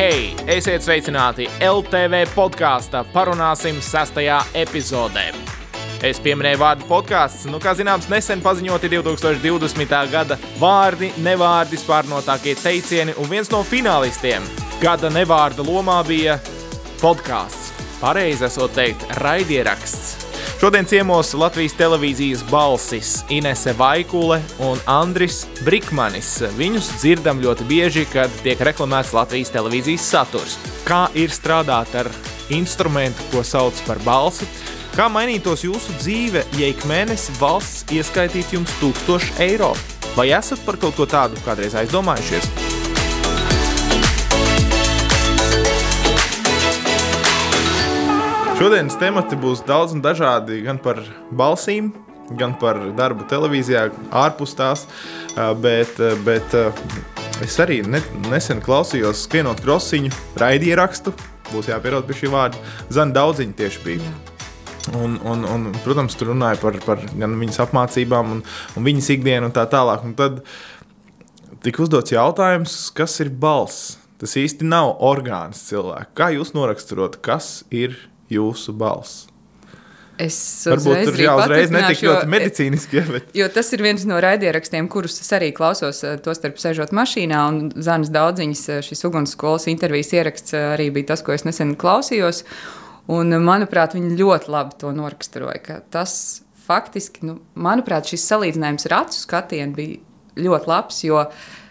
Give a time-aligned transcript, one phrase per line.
[0.00, 0.34] hei!
[0.48, 3.02] Esiet sveicināti LTV podkāstā.
[3.12, 5.26] Parunāsim sastajā epizodē.
[6.06, 9.92] Es pieminēju vārdu podkāsts, nu, kā zināms, nesen paziņoti 2020.
[10.14, 14.48] gada vārdi, nevārdi, spārnotākie teicieni, un viens no finālistiem
[14.80, 16.38] gada nevārda lomā bija
[17.02, 17.68] podkāsts.
[18.00, 20.29] Pareizi esot teikt, raidieraksts.
[20.60, 26.34] Šodien ciemos Latvijas televīzijas balsis Inese Vaikule un Andris Brikmanis.
[26.58, 30.58] Viņus dzirdam ļoti bieži, kad tiek reklamēts Latvijas televīzijas saturs.
[30.84, 32.10] Kā ir strādāt ar
[32.52, 34.44] instrumentu, ko sauc par balsi?
[34.92, 39.72] Kā mainītos jūsu dzīve, ja ik mēnesi valsts ieskaitītu jums 1000 eiro?
[40.12, 42.69] Vai esat par kaut ko tādu kādreiz aizdomājušies?
[48.60, 50.98] Šodienas temati būs daudz un dažādi gan par
[51.32, 51.86] balsīm,
[52.36, 54.82] gan par darbu televīzijā, ārpus tās.
[55.64, 56.56] Bet, bet
[57.40, 61.14] es arī ne, nesen klausījos skrienot krosiņu raidierakstu.
[61.54, 62.60] Būs jāpierod pie šī vārda.
[62.92, 64.12] Zana daudziņi tieši bija.
[64.92, 68.44] Un, un, un, protams, tur runāja par, par viņas apmācībām un,
[68.76, 70.04] un viņas ikdienu un tā tālāk.
[70.04, 70.44] Un tad
[71.64, 73.96] tika uzdots jautājums, kas ir balss.
[74.20, 76.12] Tas īsti nav orgāns cilvēkam.
[76.12, 77.96] Kā jūs noraksturot, kas ir
[78.30, 79.26] jūsu balss?
[80.20, 80.36] Es
[80.68, 82.98] Varbūt tur jau uzreiz netik ļoti medicīniski.
[82.98, 83.30] Ja, bet...
[83.36, 87.40] Jo tas ir viens no raidierakstiem, kurus es arī klausos, eh, tostarp sēžot mašīnā.
[87.48, 91.72] Un Zanas daudziņas eh, šis ugunsskolas intervijas ieraksts eh, arī bija tas, ko es nesen
[91.80, 92.42] klausījos.
[93.10, 95.80] Un, manuprāt, viņi ļoti labi to noraksturoja.
[95.94, 96.12] Tas
[96.66, 101.24] faktiski, nu, manuprāt, šis salīdzinājums ar acu skatienu bija ļoti labs, jo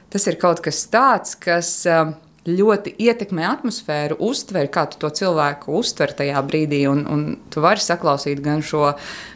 [0.10, 1.76] tas ir kaut kas tāds, kas.
[1.88, 2.18] Uh,
[2.58, 6.82] ļoti ietekmē atmosfēru, uztver, kā tu to cilvēku uztver tajā brīdī.
[6.92, 8.94] Un, un tu vari saklausīt gan šo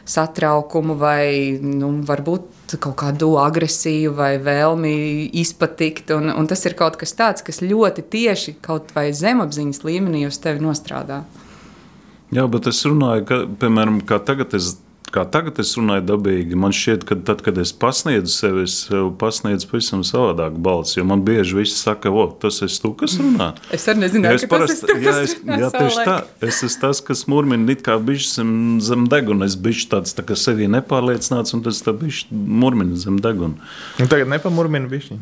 [0.09, 4.93] satraukumu, vai nu, varbūt kaut kādu agresiju, vai vēlmi
[5.43, 6.13] izpatikt.
[6.17, 10.41] Un, un tas ir kaut kas tāds, kas ļoti tieši kaut vai zemapziņas līmenī uz
[10.43, 11.23] tevi nostrādā.
[12.33, 14.73] Jā, bet es runāju, ka, piemēram, tagad es
[15.13, 18.77] kā tagad es runāju dabīgi, man šķiet, ka tad, kad es pasniedzu sevi, es
[19.21, 20.97] pasniedzu pavisam savādāk balsi.
[20.99, 23.51] Jo man bieži viss saka, o, tas esi tu, kas runā.
[23.77, 26.17] Es arī nezināju, es parasti, tu, jā, es, jā, tieši tā.
[26.45, 28.51] Es esmu tas, kas murmina it kā bišķi zem,
[28.83, 29.49] zem deguna.
[29.49, 33.71] Es bišķi tāds tā kā sevī nepārliecināts, un tas tā bišķi murmina zem deguna.
[34.01, 35.19] Un tagad nepamurmina bišķi.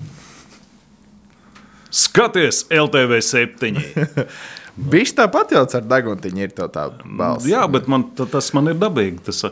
[1.91, 3.75] Skaties LTV 7!
[4.75, 6.67] Viņš tāpat jau ar deguntiņu ir tā
[7.03, 7.47] balss.
[7.49, 9.19] Jā, bet man, tas man ir dabīgi.
[9.27, 9.43] Tas,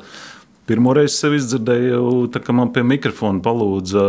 [0.69, 4.03] Pirmo reizi sev izdzirdēju, tā, kad man pie mikrofona palūdza.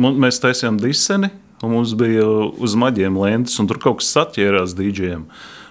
[0.00, 1.28] Mēs taisījām diseni,
[1.60, 2.24] un mums bija
[2.56, 5.26] uz maģiem lentes, un tur kaut kas saķērās dīdžiem.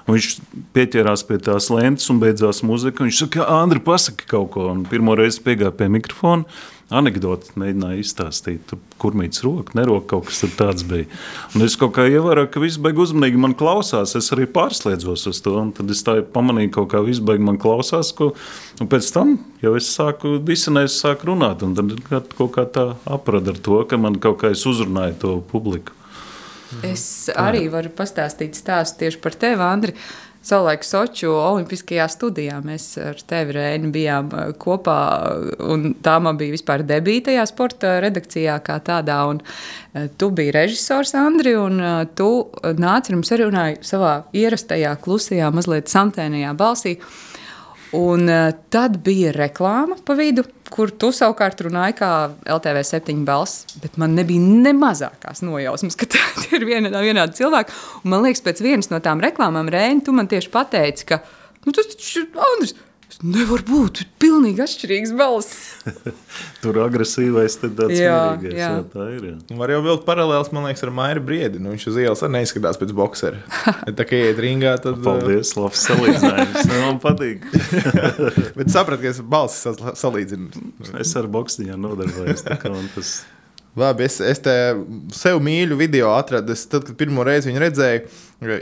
[0.10, 0.28] Viņš
[0.78, 3.02] pieķērās pie tās lentes, un beidzās muzika.
[3.06, 4.68] Viņš saka, Andri, pasaki kaut ko.
[4.70, 6.46] Un pirmo reizi piegāja pie mikrofona
[6.90, 11.06] anekdoti mēģināja izstāstīt, kur mīts roka, neroka kaut kas tāds bija.
[11.56, 14.16] Un es kaut kā ievēroju, ka viss beigas uzmanīgi man klausās.
[14.18, 15.56] Es arī pārslēdzos uz to.
[15.78, 18.12] Tad es tā pamanīju, ka kaut kā viss beigas man klausās.
[18.18, 18.32] Ko,
[18.82, 21.66] un pēc tam jau es sāku disenēt, sāku runāt.
[21.66, 25.38] Un tad kaut kā tā aprada ar to, ka man kaut kā es uzrunāju to
[25.54, 25.96] publiku.
[26.86, 29.96] Es arī varu pastāstīt stāstu tieši par tevi, Andri.
[30.40, 35.00] Uh, Savulaik Soču Olimpiskajā studijā mēs ar tevi Rēni bijām uh, kopā,
[35.68, 40.54] un tā man bija vispār debīta tajā sporta redakcijā kā tādā, un uh, tu biji
[40.56, 42.30] režisors Andri, un uh, tu
[42.80, 46.96] nāci un mums arī runāji savā ierastajā, klusajā, mazliet samtēnajā balsī,
[47.98, 48.30] un
[48.74, 52.12] tad bija reklāma pa vidu, kur tu savukārt runāji kā
[52.58, 56.22] LTV septiņu balss, bet man nebija ne mazākās nojausmas, ka tie
[56.58, 57.80] ir viena, vienādi cilvēki.
[58.04, 61.22] Un man liekas, pēc vienas no tām reklāmām Rēni, tu man tieši pateici, ka
[61.66, 62.78] nu, tas taču ir Andris.
[63.20, 65.56] Nevar būt pilnīgi atšķirīgs balss.
[66.64, 68.70] Tur agresīvais, tad tāds jā, mierīgais, jā.
[68.78, 69.26] jā, tā ir.
[69.28, 69.58] Jā.
[69.60, 71.60] Var jau vilkt paralēls, man liekas, ar Maiju Briedi.
[71.60, 73.42] Nu, viņš uz ielas arī neizskatās pēc boxera.
[74.00, 75.02] Tā kā iet ringā, tad.
[75.10, 76.72] Paldies, labs salīdzinājums.
[76.72, 77.44] man patīk.
[78.56, 80.72] Bet saprat, ka es balsis salīdzinu.
[81.04, 83.18] Es ar boksiņā nodarbojos, tā kā man tas.
[83.78, 84.54] Labi, es, es te
[85.14, 86.54] sev mīļu video atradu.
[86.56, 88.02] Es, tad, kad pirmo reizi viņu redzēju,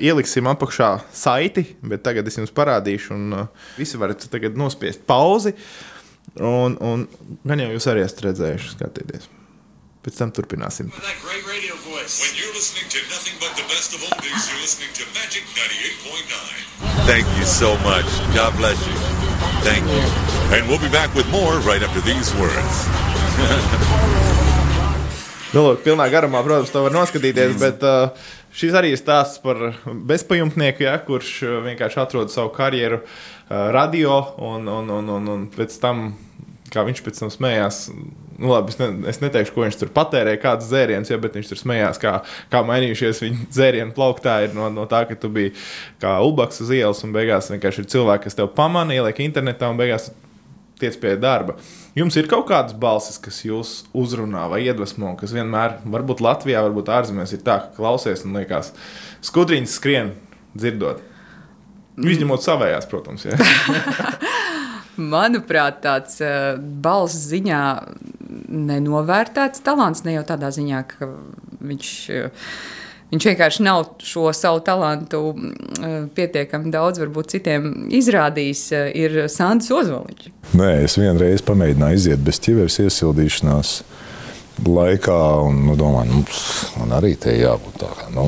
[0.04, 5.56] ieliksim apakšā saiti, bet tagad es jums parādīšu, un uh, visi varat tagad nospiest pauzi.
[6.44, 7.08] Un, un
[7.48, 9.30] gan jau jūs arī esat redzējuši, skatieties.
[10.06, 10.92] Pēc tam turpināsim.
[17.08, 18.08] Thank you so much.
[18.36, 18.98] God bless you.
[19.64, 20.04] Thank you.
[20.56, 24.28] And we'll be back with more right after these words.
[25.54, 29.62] Nu, lūk, pilnā garumā, protams, to var noskatīties, bet uh, šis arī ir stāsts par
[29.86, 35.46] bezpajumtnieku, ja, kurš uh, vienkārši atrod savu karjeru uh, radio un, un, un, un, un
[35.54, 36.10] pēc tam,
[36.74, 37.86] kā viņš pēc tam smējās,
[38.38, 41.48] Nu, labi, es, ne, es neteikšu, ko viņš tur patērēja, kādas dzērienas, ja, bet viņš
[41.50, 42.12] tur smējās, kā,
[42.54, 44.36] kā mainījušies viņa dzērienu plauktā.
[44.46, 45.56] Ir no, no tā, ka tu biji
[46.04, 49.82] kā ubaks uz ielas, un beigās vienkārši ir cilvēki, kas tev pamana, ieliek internetā, un
[49.82, 50.12] beigās
[50.78, 51.58] tiec pie darba.
[51.98, 56.92] Jums ir kaut kādas balsis, kas jūs uzrunā vai iedvesmo, kas vienmēr, varbūt Latvijā, varbūt
[56.94, 58.70] ārzemēs, ir tā, ka klausies un liekas,
[59.26, 60.12] skudriņas skrien
[60.54, 61.02] dzirdot.
[61.98, 63.26] Nu, izņemot savējās, protams.
[63.26, 63.38] Ja.
[65.16, 67.62] Manuprāt, tāds uh, balss ziņā
[68.46, 71.10] nenovērtēts talants ne jau tādā ziņā, ka
[71.66, 71.96] viņš.
[72.14, 72.52] Uh,
[73.08, 78.64] Viņš vienkārši nav šo savu talantu uh, pietiekami daudz, varbūt citiem izrādījis.
[78.76, 80.28] Uh, ir Sandrs Ozoliņš.
[80.60, 83.74] Nē, es vienreiz pamēģināju iziet bez ķiveres iesildīšanās
[84.68, 86.38] laikā, un nu, domāju, nu,
[86.82, 87.94] man arī te jābūt tā.
[87.96, 88.28] Kā, nu,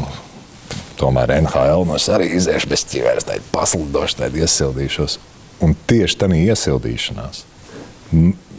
[0.99, 5.19] tomēr NHL no arī iziešu bez ķiveres, tad paslidošu, tad iesildīšos.
[5.65, 7.43] Un tieši tādā iesildīšanās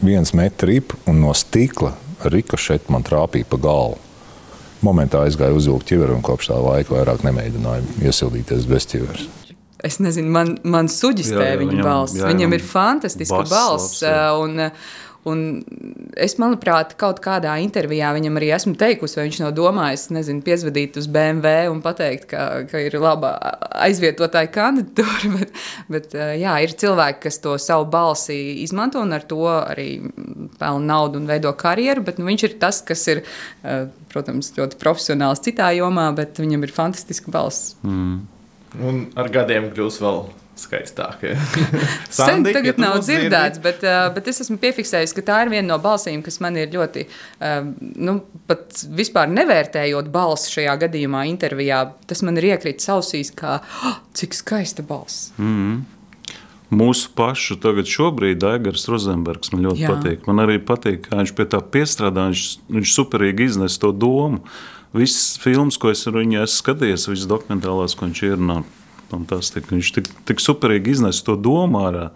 [0.00, 1.94] viens metrs ripu un no stikla
[2.30, 3.98] rikošets man trāpīja pa galvu.
[4.86, 9.28] Momentā aizgāju uzvilkt ķiveru un kopš tā laika vairāk nemēģināju iesildīties bez ķiveres.
[9.84, 12.20] Es nezinu, man, man suģistē viņa balss.
[12.20, 14.02] Viņam ir fantastiska balss.
[14.40, 14.66] Un,
[15.28, 15.40] Un
[16.16, 20.96] es, manuprāt, kaut kādā intervijā viņam arī esmu teikusi, vai viņš nav domājis, nezinu, piezvanīt
[20.96, 23.34] uz BMW un pateikt, ka, ka ir laba
[23.84, 25.32] aizvietotāja kandidatūra.
[25.40, 25.52] Bet,
[25.92, 29.88] bet jā, ir cilvēki, kas to savu balsi izmanto un ar to arī
[30.60, 32.04] pelna naudu un veido karjeru.
[32.06, 33.22] Bet nu, viņš ir tas, kas ir,
[34.12, 37.74] protams, ļoti profesionāls citā jomā, bet viņam ir fantastiska balss.
[37.84, 38.20] Mm.
[38.86, 40.24] Un ar gadiem kļūs vēl
[40.58, 41.22] skaistāk.
[42.10, 45.68] Sen tagad ja nav dzirdēts, bet, uh, bet es esmu piefiksējis, ka tā ir viena
[45.72, 47.60] no balsīm, kas man ir ļoti, uh,
[48.00, 48.18] nu,
[48.50, 51.84] pat vispār nevērtējot balsi šajā gadījumā, intervijā.
[52.10, 55.30] Tas man ir iekritis ausīs, kā oh, cik skaista balss.
[55.38, 55.80] Mm -hmm.
[56.70, 59.90] Mūsu pašu tagad šobrīd Aigars Rozenbergs man ļoti Jā.
[59.90, 60.26] patīk.
[60.30, 64.44] Man arī patīk, kā viņš pie tā piestrādā, viņš, viņš superīgi iznes to domu.
[64.94, 68.60] Visas filmas, ko es ar viņu esmu skatījies, visas dokumentālās, ko viņš ierunā,
[69.10, 69.74] fantastika.
[69.74, 72.10] Viņš tik, tik superīgi iznes to domu ārā.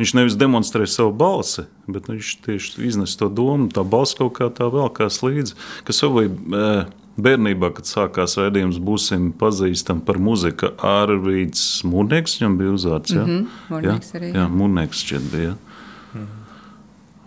[0.00, 3.68] Viņš nevis demonstrē savu balsi, bet viņš tieši iznes to domu.
[3.68, 5.52] Tā balss kaut kā tā vēl kā slīdz.
[5.84, 6.86] Kas jau bija
[7.20, 10.72] bērnībā, kad sākās raidījums, būsim pazīstami par muziku.
[10.80, 13.12] Arvīds Mūrnieks, viņam bija uzvārds.
[13.12, 13.26] Ja?
[13.26, 14.32] Mm -hmm, Mūrnieks arī.
[14.38, 15.50] Jā, Mūrnieks šķiet bija.
[16.14, 16.24] Ja?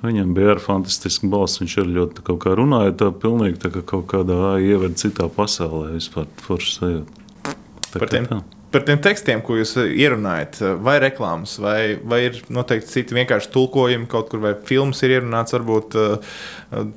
[0.04, 1.62] Viņam bija arī fantastisks balss.
[1.62, 5.94] Viņš arī ļoti kā runāja, tā pilnīgi tā kā kaut kādā ievada citā pasaulē.
[5.94, 7.56] Vispār forši sajūta.
[7.94, 8.42] Par tiem, tā
[8.74, 13.18] par tiem tekstiem, ko jūs eh, ierunājat, eh, vai reklāmas, vai, vai ir noteikti citi
[13.18, 15.54] vienkārši tulkojumi, kaut kur vai filmas ir ierunāts.
[15.54, 16.34] Varbūt eh,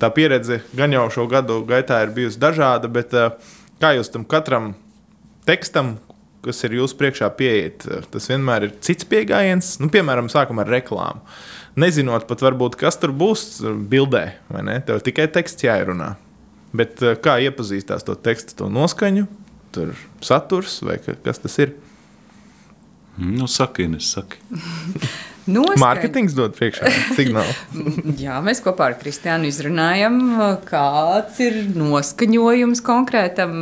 [0.01, 3.13] tā pieredze gan jau šo gadu gaitā ir bijusi dažāda, bet
[3.83, 4.73] kā jūs tam katram
[5.47, 5.97] tekstam,
[6.47, 9.77] kas ir jūsu priekšā, pieiet, tas vienmēr ir cits pieejams.
[9.83, 11.25] Nu, piemēram, sākam ar reklāmu.
[11.77, 13.59] Nezinot pat, varbūt, kas tur būs
[13.91, 14.79] bildē, vai ne?
[14.87, 16.15] Tev tikai teksts jāierunā.
[16.77, 19.27] Bet kā iepazīstās to tekstu, to noskaņu,
[19.77, 19.95] tur
[20.25, 21.77] saturs vai kas tas ir?
[23.17, 24.41] Nu, saki, nesaki.
[25.47, 27.53] Mārketings dod priekšā signālu.
[28.25, 30.19] Jā, mēs kopā ar Kristiānu izrunājam,
[30.67, 33.53] kāds ir noskaņojums konkrētam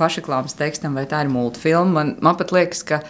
[0.00, 1.92] pašaklāmas tekstam, vai tā ir multfilma.
[1.92, 3.02] Man, man pat liekas, ka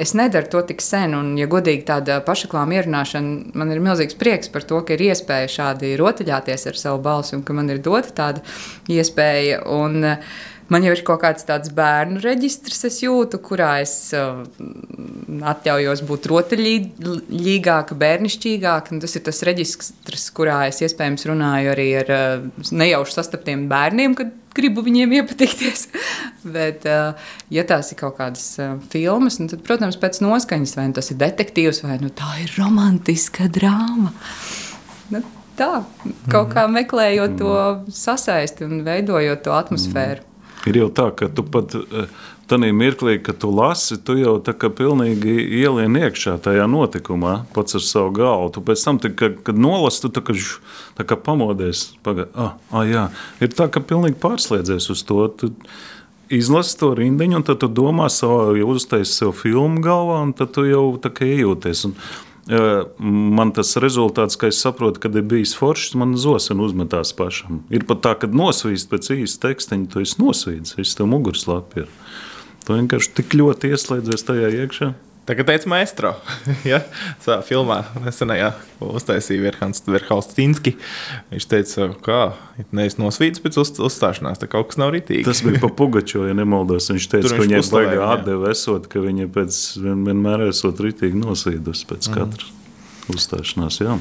[0.00, 4.48] es nedaru to tik sen, un, ja godīgi tāda pašaklāma ierunāšana, man ir milzīgs prieks
[4.54, 8.14] par to, ka ir iespēja šādi rotaļāties ar savu balsi, un ka man ir dota
[8.22, 8.46] tāda
[8.88, 9.60] iespēja.
[9.76, 14.42] Un, uh, Man jau ir kaut kāds tāds bērnu reģistrs, es jūtu, kurā es uh,
[15.52, 18.98] atļaujos būt rotaļīgāka, bērnišķīgāka.
[19.00, 24.36] Tas ir tas reģistrs, kurā es iespējams runāju arī ar uh, nejauši sastaptiem bērniem, kad
[24.58, 25.88] gribu viņiem iepatikties.
[26.58, 27.16] Bet, uh,
[27.54, 31.08] ja tās ir kaut kādas uh, filmas, nu, tad, protams, pēc noskaņas, vai nu tas
[31.14, 34.12] ir detektīvs, vai nu tā ir romantiska drāma.
[35.14, 35.24] Nu,
[35.56, 35.72] tā,
[36.28, 37.58] kaut kā meklējot to
[37.88, 40.27] sasaisti un veidojot to atmosfēru.
[40.66, 42.08] Ir jau tā, ka tu pat eh,
[42.48, 47.78] tajā mirklī, kad tu lasi, tu jau tā kā pilnīgi ielien iekšā tajā notikumā, pats
[47.78, 48.50] ar savu galvu.
[48.56, 50.34] Tu pēc tam, kad, kad nolasi, tu tā kā,
[50.98, 51.92] tā kā pamodies.
[52.06, 53.06] Paga, ah, ah, jā.
[53.44, 55.28] Ir tā, ka pilnīgi pārslēdzies uz to.
[55.38, 55.52] Tu,
[56.28, 60.66] Izlasi to rindiņu, un tad tu domā, savā, uztaisīji sev filmu galvā, un tad tu
[60.68, 61.86] jau tā kā iejūties.
[61.88, 61.94] Un,
[62.48, 67.62] man tas rezultāts, ka es saprotu, ka ir bijis foršs, man zosina uzmetās pašam.
[67.74, 71.92] Ir pat tā, ka nosvīst pēc īsta teksteņa, tu esi nosvīdis, es tev mugurslāpi ir.
[72.64, 74.92] Tu vienkārši tik ļoti ieslēdzies tajā iekšā.
[75.28, 76.14] Tagad teica maestro.
[76.70, 76.80] ja?
[77.20, 79.52] Savā filmā nesenajā uztaisīja
[79.88, 80.72] Verhaustinski.
[81.32, 82.20] Viņš teica, ka
[82.72, 85.26] nevis nosvīts pēc uz, uzstāšanās, tā kaut kas nav ritīgi.
[85.28, 86.88] Tas bija pa Pugačo, ja nemaldos.
[86.94, 92.16] Viņš teica, ka viņai atdeva esot, ka viņa pēc vienmēr esot ritīgi nosvīdus pēc mm.
[92.16, 92.54] katras
[93.12, 93.82] uzstāšanās.
[93.84, 93.98] Jā.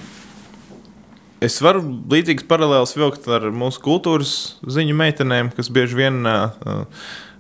[1.44, 4.32] Es varu līdzīgas paralēlas vilkt ar mūsu kultūras
[4.64, 6.24] ziņu meitenēm, kas bieži vien,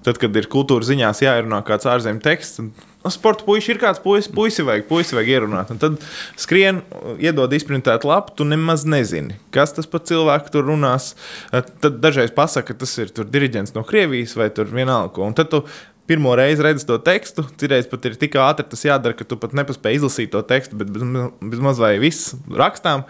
[0.06, 2.62] tad, kad ir kultūras ziņās jāierunā kāds ārzemju teksts,
[3.08, 5.72] "Nu, sporta puiši ir kāds puisis, puisi vajag, puisi vajag ierunāt.
[5.72, 5.98] Un tad
[6.36, 6.82] skrien,
[7.24, 11.14] iedod izprintēt lapu, tu nemaz nezini, kas tas par cilvēku tur runās.
[11.48, 15.14] Uh, Tad dažreiz pasaka, ka tas ir diriģents no Krievijas vai tur vienalga.
[15.14, 15.24] ko.
[15.24, 15.64] Un tad tu
[16.08, 19.56] pirmo reizi redzi to tekstu, citreiz pat ir tik ātri tas jādara, ka tu pat
[19.58, 21.04] nepaspēji izlasīt to tekstu, bet bez,
[21.42, 23.04] bez maz vai viss rakstām.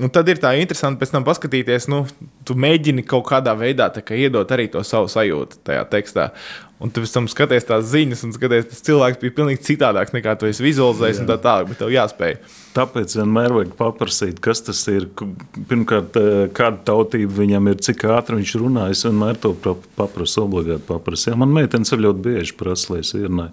[0.00, 2.04] Un tad ir tā interesanti pēc tam paskatīties, nu,
[2.48, 6.30] tu mēģini kaut kādā veidā kā, iedot arī to savu sajūtu tajā tekstā.
[6.80, 10.32] Un tu pēc tam skaties tās ziņas, un skaties, tas cilvēks bija pilnīgi citādāks nekā
[10.40, 12.38] tu esi vizualizējis, un tā tālāk, bet tev jāspēj.
[12.78, 15.10] Tāpēc vienmēr vajag paprasīt, kas tas ir.
[15.68, 18.88] Pirmkārt, eh, kāda tautība viņam ir, cik ātri viņš runā.
[18.94, 21.28] Es vienmēr to pra- paprasu, obligāti paprasu.
[21.28, 22.56] Jā, man meitenes arī ļoti bieži
[22.96, 23.52] es ierunāju.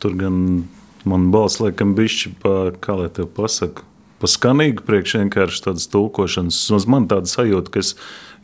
[0.00, 0.68] Tur gan
[1.06, 3.80] man balss laikam bišķi pa, kā lai tev pasaka,
[4.20, 6.58] pa skanīgu priekš vienkārši tādas tulkošanas.
[6.76, 7.94] Uz man tāda sajūta, ka es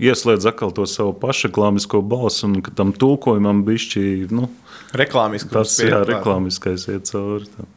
[0.02, 4.48] ieslēdzu atkal to savu pašaklāmisko balsi un ka tam tulkojumam bišķi, nu,
[4.96, 5.52] Reklāmiski.
[5.52, 7.48] tas jā, reklāmiskais iet cauri.
[7.52, 7.68] Tā.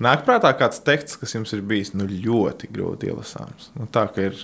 [0.00, 3.68] Nāk prātā kāds teksts, kas jums ir bijis nu, ļoti grūti ielasāms.
[3.76, 4.38] Nu, tā kā ir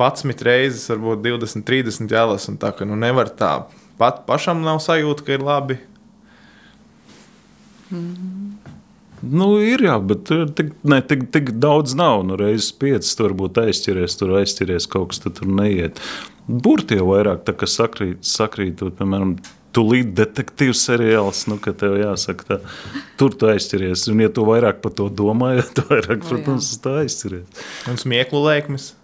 [0.00, 3.52] 11 reizes, varbūt 20, 30 jālasa, un tā ka nu, nevar tā.
[4.00, 5.78] Pat pašam nav sajūta, ka ir labi.
[9.20, 12.22] Nu, ir jā, bet tur tik, ne, tik, tik daudz nav.
[12.24, 16.00] Nu, reizes piecas tur varbūt aizķeries, tur aizķeries kaut kas, tad tur neiet.
[16.48, 19.36] Burti jau vairāk tā kā sakrīt, sakrīt tur, piemēram,
[19.76, 22.58] tūlīt detektīvs seriāls, nu, ka tev jāsaka tā,
[23.20, 24.08] tur tu aizķeries.
[24.10, 27.62] Un, ja tu vairāk par to domā, tu vairāk, O, protams, uz tā aizķeries.
[27.92, 28.94] Un smieklu lēkmes.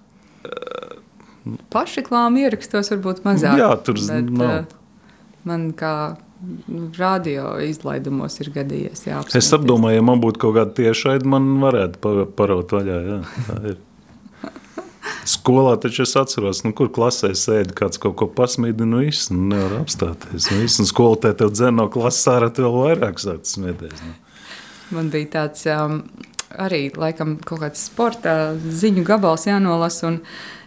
[1.71, 3.61] Pašiklām ierakstos varbūt mazāk.
[3.61, 4.55] Jā, tur bet, nav.
[4.65, 4.83] eh,
[5.47, 6.26] Man kā nu,
[6.99, 9.07] radio izlaidumos ir gadījies.
[9.09, 9.53] Jā, Es apsmieties.
[9.59, 12.99] apdomāju, ja man būtu kaut kāda tiešraide, man varētu pa- paraut vaļā.
[13.09, 13.77] Jā, tā ir.
[15.27, 19.49] Skolā taču es atceros, nu, kur klasē sēdi kāds kaut ko pasmīdina, nu viss, nu,
[19.55, 20.51] nevar apstāties.
[20.53, 24.03] Nu, viss, un skolotāji tev dzen no klases ārā, vēl vairāk sāc smieties.
[24.07, 24.15] Nu.
[24.95, 26.03] Man bija tāds um,
[26.63, 30.13] arī laikam, kaut kāds sporta ziņu gabals jānolasa.
[30.13, 30.21] un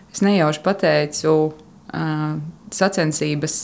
[0.09, 2.31] Es nejauši pateicu uh,
[2.73, 3.59] sacensības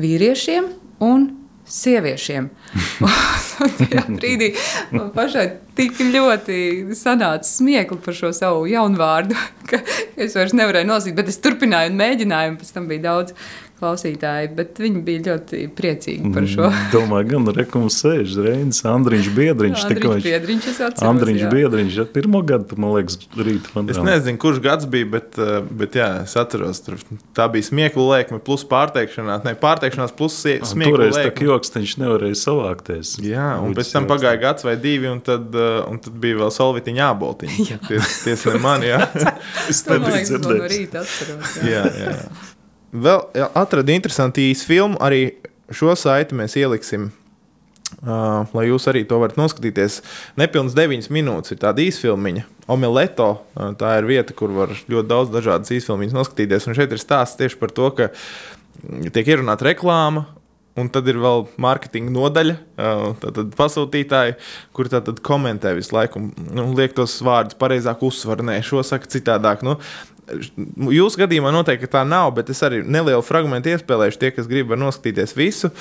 [0.00, 0.70] vīriešiem
[1.04, 1.26] un
[1.72, 2.50] sieviešiem.
[3.78, 4.52] Tajā brīdī
[4.92, 5.46] man pašai
[5.78, 6.58] tik ļoti
[6.98, 9.36] sanāca smiekli par šo savu jaunvārdu,
[9.70, 9.80] ka
[10.16, 11.16] es vairs nevarēju nolasīt.
[11.18, 13.36] Bet es turpināju un mēģināju, un pēc tam bija daudz
[13.82, 14.52] klausītāji.
[14.54, 16.68] Bet viņi bija ļoti priecīgi par šo.
[16.92, 19.80] Domāju, gan rekums sēž Reinis, Andriņš Biedriņš.
[19.90, 21.48] tikko Andriņš viņš- Biedriņš, es atceros, Andriņš jā.
[21.50, 23.66] Biedriņš, ja pirmo gadu, man liekas, rīt.
[23.74, 26.94] Man Es nezinu, kurš gads bija, bet, eh, bet jā, es atceros, tur
[27.34, 29.42] tā bija smieklu lēkme plus pārteikšanās.
[29.48, 31.48] Ne, pārteikšanās plus smieklu Toreiz tā lēkme.
[31.50, 33.16] joks, viņš nevarēja savākties.
[33.26, 35.50] Jā, un pēc tam pagāja gads vai divi, un tad,
[35.88, 37.78] un tad bija vēl solvitiņa jāboltiņa.
[37.88, 39.00] Tieši ne man, jā.
[39.70, 41.56] Es To, man liekas, no rīta atceros.
[41.62, 41.82] jā.
[41.82, 42.16] jā, jā.
[42.20, 42.50] jā.
[42.92, 45.00] Vēl jā, atradu interesantu īsu filmu.
[45.00, 45.24] Arī
[45.72, 47.08] šo saiti mēs ieliksim.
[48.02, 50.00] Uh, lai jūs arī to varat noskatīties.
[50.40, 52.44] Nepilns 9 minūtes ir tāda īsfilmiņa.
[52.72, 56.68] Omeleto uh, tā ir vieta, kur var ļoti daudz dažādas īsfilmiņas noskatīties.
[56.68, 60.24] Un šeit ir stāsts tieši par to, ka mm, tiek ierunāta reklāma.
[60.80, 62.54] Un tad ir vēl mārketinga nodaļa,
[63.20, 64.38] tātad pasūtītāji,
[64.72, 68.40] kuri tātad komentē visu laiku un nu, liek tos vārdus pareizāk uzsver.
[68.46, 69.66] Nē, šo saka citādāk.
[69.66, 69.76] Nu,
[70.92, 74.20] Jūsu gadījumā noteikti tā nav, bet es arī nelielu fragment iespēlēšu.
[74.22, 75.72] Tie, kas grib, noskatīties visu.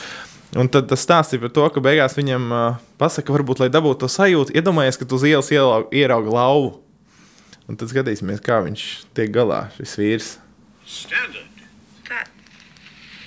[0.57, 4.09] Un tad tas stāsta par to, ka beigās viņam uh, pasaka, varbūt, lai dabūtu to
[4.11, 6.73] sajūtu, iedomājies, ka tu uz ielas ieraugi lauvu.
[7.71, 8.83] Un tad skatīsimies, kā viņš
[9.15, 10.29] tiek galā, šis vīrs.
[10.83, 11.63] Standard.
[12.09, 12.27] That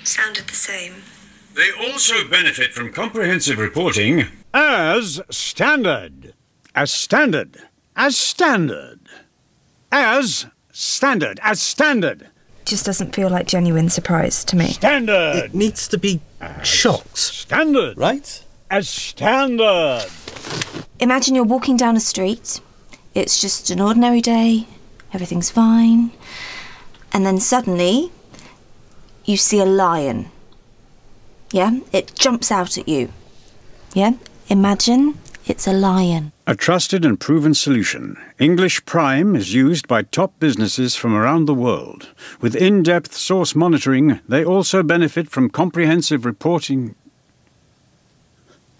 [0.04, 1.13] sounded the same.
[1.54, 6.34] They also benefit from comprehensive reporting as standard.
[6.74, 7.58] As standard.
[7.94, 9.00] As standard.
[9.92, 11.38] As standard.
[11.42, 12.28] As standard.
[12.64, 14.68] Just doesn't feel like genuine surprise to me.
[14.72, 15.36] Standard.
[15.36, 16.20] It needs to be
[16.62, 17.96] shocked, Standard.
[17.98, 18.42] right?
[18.70, 20.06] As standard.
[20.98, 22.60] Imagine you're walking down a street,
[23.14, 24.66] it's just an ordinary day,
[25.12, 26.10] everything's fine,
[27.12, 28.10] and then suddenly
[29.24, 30.30] you see a lion.
[31.54, 31.78] Yeah?
[31.92, 33.12] It jumps out at you.
[33.92, 34.14] Yeah?
[34.48, 36.32] Imagine it's a lion.
[36.48, 38.16] A trusted and proven solution.
[38.40, 42.08] English Prime is used by top businesses from around the world.
[42.40, 46.96] With in depth source monitoring, they also benefit from comprehensive reporting.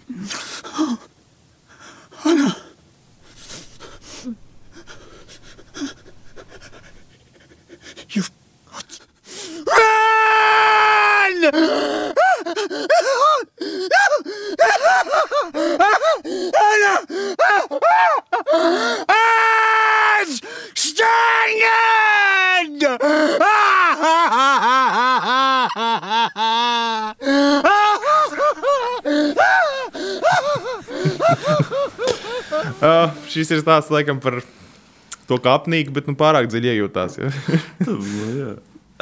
[0.77, 0.99] Oh,
[33.35, 34.41] šis ir stāsts laikam par
[35.29, 37.19] to, kā apnīk, bet nu, pārāk dziļi iejūtās.
[37.21, 37.33] Ja?
[37.87, 37.99] Nu,
[38.39, 38.53] jā.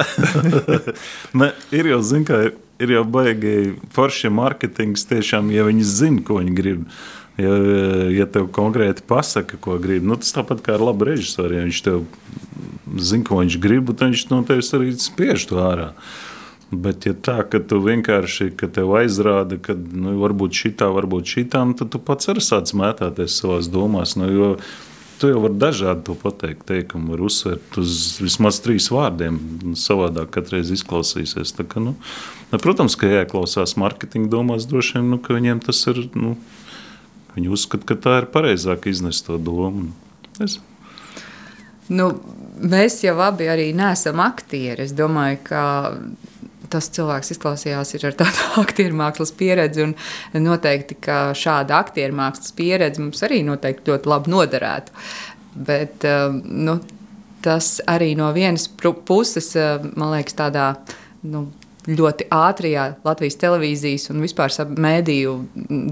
[1.39, 6.23] ne, ir jau, zin, kā, ir, ir jau baigi forši marketings, tiešām, ja viņi zina,
[6.25, 6.87] ko viņi grib.
[7.41, 7.53] Ja,
[8.13, 11.57] ja tev konkrēti pasaka, ko grib, nu, tas tāpat kā ar labu režisoru.
[11.57, 12.03] Ja viņš tev
[13.01, 15.91] zina, ko viņš grib, tad viņš no tevis arī spiež to ārā.
[16.73, 21.61] Bet, ja tā, ka tu vienkārši ka tev aizrāda, ka nu, varbūt šitā, varbūt šitā,
[21.69, 24.15] nu, tad tu pats arī sāc mētāties savās domās.
[24.17, 24.49] Nu, jo,
[25.23, 29.37] Tu jau vari dažādi to pateikt, teikumu, var uzsvērt uz vismaz trīs vārdiem.
[29.79, 31.53] Savādāk katreiz izklausīsies.
[31.55, 31.93] Tā, ka, nu,
[32.49, 36.01] ne, protams, ka jāklausās mārketinga domās, droši vien, nu, ka viņiem tas ir.
[36.17, 36.33] Nu,
[37.37, 39.93] viņi uzskata, ka tā ir pareizāk iznest to domu.
[40.43, 40.57] Es.
[41.87, 42.09] Nu,
[42.59, 44.89] mēs jau abi arī neesam aktieri.
[44.89, 45.63] Es domāju, ka
[46.73, 49.91] tas cilvēks izklausījās ar tādu aktieru mākslas pieredzi.
[50.37, 54.95] Noteikti, ka šāda aktieru mākslas pieredze mums arī noteikti ļoti labi noderētu.
[55.53, 56.77] Bet um, nu,
[57.45, 58.67] tas arī no vienas
[59.05, 60.71] puses, uh, man liekas, tādā.
[61.23, 61.47] Nu,
[61.87, 65.33] ļoti ātrajā Latvijas televīzijas un vispār mēdīju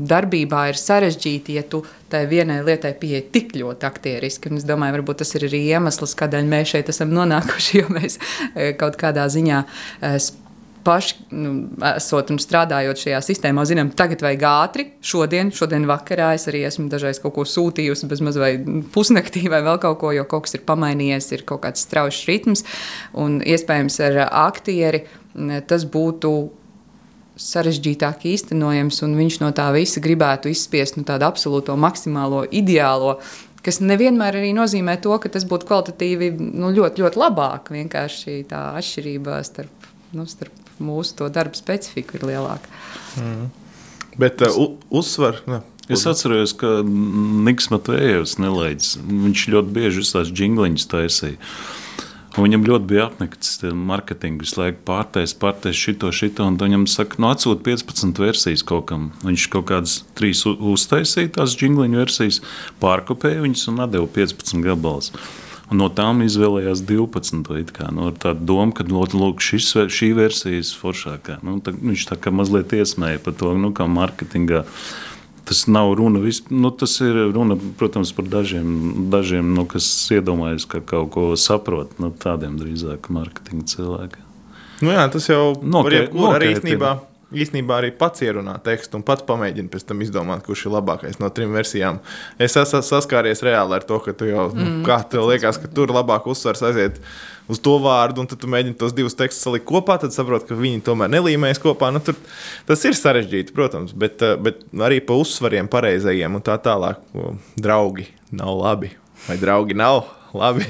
[0.07, 4.51] darbībā ir sarežģīti, ja tu tai vienai lietai pieeji tik ļoti aktieriski.
[4.51, 8.19] Un es domāju, varbūt tas ir arī iemesls, kādēļ mēs šeit esam nonākuši, jo mēs
[8.53, 10.17] eh, kaut kādā ziņā eh,
[10.83, 11.51] paši nu,
[11.91, 16.87] esot un strādājot šajā sistēmā, zinām, tagad vajag ātri, šodien, šodien vakarā es arī esmu
[16.91, 18.53] dažreiz kaut ko sūtījusi, bez maz vai
[18.93, 22.65] pusnaktī vai vēl kaut ko, jo kaut kas ir pamainījies, ir kaut kāds strauji ritms,
[23.17, 25.05] un iespējams ar aktieri
[25.69, 26.33] tas būtu
[27.41, 33.17] sarežģītāk īstenojams, un viņš no tā visa gribētu izspiest nu, tādu absolūto maksimālo ideālo.
[33.65, 37.69] Kas nevienmēr arī nozīmē to, ka tas būtu kvalitatīvi nu, ļoti, ļoti labāk.
[37.73, 42.71] Vienkārši tā atšķirība starp, nu, starp mūsu darba specifika ir lielāka.
[43.19, 43.51] Mm.
[44.19, 44.57] Bet uh,
[44.89, 45.41] uzsver.
[45.47, 45.61] Ne.
[45.91, 48.95] Es atceros, ka Niks Matvejevs nelaids.
[49.01, 51.39] Viņš ļoti bieži tās jingliņas taisīja.
[52.31, 56.45] Un viņam ļoti bija apnikts marketinga, visu laiku pārtais, pārtais šito, šito.
[56.47, 59.09] Un viņam saka, nu, atsūta 15 versijas kaut kam.
[59.25, 62.39] Viņš kaut kādas trīs uztaisīja tās jingliņu versijas,
[62.83, 65.11] pārkopēja viņas un deva 15 gabalus.
[65.71, 67.71] Un no tām izvēlējās 12.
[67.71, 71.39] Kā, nu, ar tādu domu, ka lūk, šis, šī versija ir foršākā.
[71.47, 74.65] Nu, tā, viņš tā kā mazliet iesmēja par to, nu, kā mārketingā.
[75.47, 78.67] Tas nav runa, vis, nu, tas ir runa, protams, par dažiem,
[79.11, 81.95] dažiem nu, kas iedomājas, ka kaut ko saprot.
[82.03, 84.27] Nu, tādiem drīzāk mārketinga cilvēkiem.
[84.81, 86.93] Nu jā, tas jau no, var jebkur arī īstenībā
[87.31, 91.29] īstenībā arī pats ierunā tekstu un pats pamēģina pēc tam izdomāt, kurš ir labākais no
[91.33, 91.99] trim versijām.
[92.41, 94.79] Es esmu saskāries reāli ar to, ka tu jau, nu, mm.
[94.81, 97.01] nu, kā tev liekas, ka tur labāk uzsvars aiziet
[97.51, 100.59] uz to vārdu, un tad tu mēģini tos divus tekstus salikt kopā, tad saproti, ka
[100.59, 101.91] viņi tomēr nelīmējas kopā.
[101.91, 102.15] Nu, tur,
[102.69, 107.03] tas ir sarežģīti, protams, bet, eh, bet arī pa uzsvariem pareizajiem un tā tālāk.
[107.59, 108.95] Draugi nav labi
[109.27, 110.05] vai draugi nav
[110.37, 110.67] labi.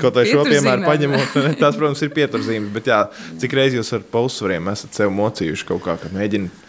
[0.00, 2.70] Kaut kā šo piemēru paņemot, tas, protams, ir pieturzīme.
[2.74, 3.02] Bet jā,
[3.42, 6.64] cik reizes jūs ar pausvariem esat sev mocījuši kaut kā, ka mēģināt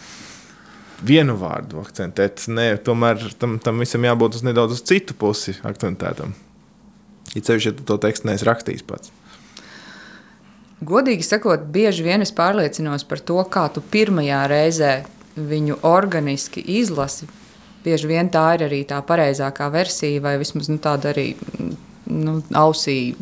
[1.05, 2.45] vienu vārdu akcentēt.
[2.51, 6.35] Nē, tomēr tam, tam visam jābūt uz nedaudz uz citu pusi akcentētam.
[7.35, 9.13] Ir ceļš, ja tu to tekstu neesi rakstījis pats.
[10.79, 14.93] Godīgi sakot, bieži vien es pārliecinos par to, kā tu pirmajā reizē
[15.35, 17.27] viņu organiski izlasi,
[17.83, 21.31] bieži vien tā ir arī tā pareizākā versija, vai vismaz nu, tāda arī
[22.09, 23.13] nu, ausī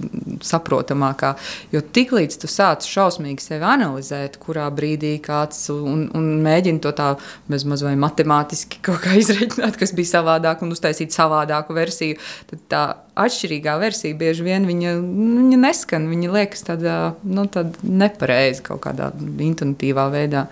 [0.46, 1.34] saprotamākā.
[1.74, 7.10] Jo tiklīdz tu sāc šausmīgi sevi analizēt, kurā brīdī kāds un, un mēģina to tā
[7.52, 12.20] bezmaz vai matemātiski kaut kā izreikināt, kas bija savādāk un uztaisīt savādāku versiju,
[12.52, 12.84] tad tā
[13.18, 19.12] atšķirīgā versija bieži vien viņa, viņa neskan, viņa liekas tāda, nu, tāda nepareiza kaut kādā
[19.50, 20.48] intuitīvā veidā.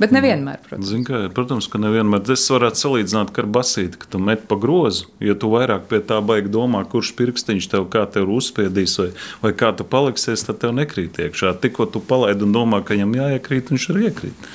[0.00, 0.88] Bet nevienmēr, protams.
[0.88, 2.24] Zin, kā, protams, ka nevienmēr.
[2.32, 5.10] Es varētu salīdzināt ar basīti, ka tu met pa grozu.
[5.20, 9.10] Ja tu vairāk pie tā baigi domā, kurš pirkstiņš tev kā tev uzspiedīs, vai,
[9.44, 11.52] vai kā tu paliksies, tad tev nekrīt iekšā.
[11.60, 14.50] Tikko tu palaidi un domā, ka viņam jāiekrīt, viņš arī iekrīt.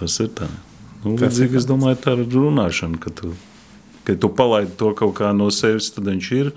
[0.00, 0.48] Tas ir tā.
[1.02, 3.34] Nu, līdzīgi, es domāju, tā ir runāšana, ka tu
[4.02, 6.48] Kad tu palaidi to kaut kā no sevis, tad viņš ir.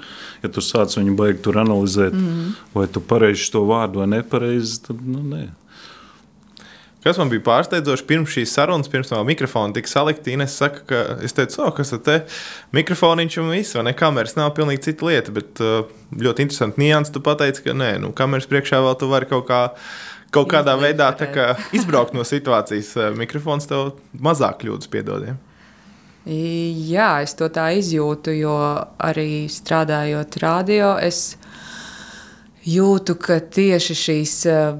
[0.41, 2.55] Ja tu sāc viņu baigi tur analizēt, mm -hmm.
[2.73, 5.43] vai tu pareizi to vārdu vai nepareizi, tad nu, nē.
[7.05, 10.31] Kas man bija pārsteidzoši pirms šīs sarunas, pirms tam mikrofona tika salikta.
[10.33, 12.15] Ines saka, ka es teicu, oh, kas te
[12.73, 13.93] mikrofoniņš un viss, vai ne?
[13.99, 15.85] Kameras nav pilnīgi cita lieta, bet uh,
[16.17, 17.13] ļoti interesanti nianses.
[17.13, 19.61] Tu pateici, ka nē, nu, kameras priekšā vēl tu vari kaut kā.
[20.33, 25.37] Kaut kādā veidā kā, izbraukt no situācijas, uh, mikrofons tev mazāk kļūdas piedodiem.
[26.25, 28.57] Jā, es to tā izjūtu, jo
[28.97, 31.35] arī strādājot radio, es
[32.65, 34.79] jūtu, ka tieši šīs uh,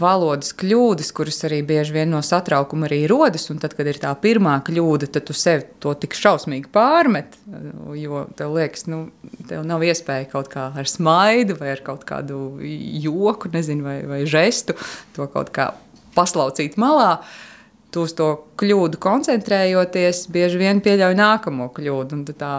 [0.00, 4.12] valodas kļūdas, kuras arī bieži vien no satraukuma arī rodas, un tad, kad ir tā
[4.20, 9.06] pirmā kļūda, tad tu sev to tik šausmīgi pārmet, uh, jo tev liekas, nu,
[9.48, 12.60] tev nav iespēja kaut kā ar smaidu vai ar kaut kādu
[13.04, 14.76] joku, nezinu, vai, vai žestu
[15.16, 15.72] to kaut kā
[16.14, 17.16] paslaucīt malā.
[17.18, 17.53] Uh,
[17.94, 18.28] tu uz to
[18.58, 22.20] kļūdu koncentrējoties, bieži vien pieļauj nākamo kļūdu.
[22.40, 22.52] Tā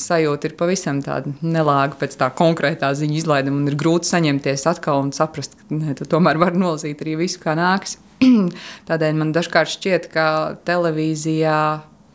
[0.00, 5.02] sajūta ir pavisam tāda nelāga pēc tā konkrētā ziņu izlaiduma, un ir grūti saņemties atkal
[5.06, 7.98] un saprast, ka ne, tu tomēr vari nolasīt arī visu, kā nāks.
[8.88, 10.26] Tādēļ man dažkārt šķiet, ka
[10.68, 11.58] televīzijā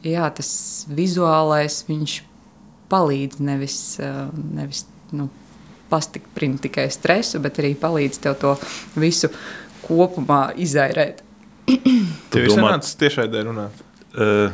[0.05, 0.51] jā, tas
[0.87, 1.83] vizuālais
[2.89, 3.79] palīdz nevis,
[4.55, 5.29] nevis nu,
[5.89, 8.53] pastiprināt tikai stresu, bet arī palīdz tev to
[8.99, 9.31] visu
[9.85, 11.23] kopumā izairēt.
[12.33, 13.85] Tev ir sanācis tiešai dēļ runāt.
[14.15, 14.51] Uh,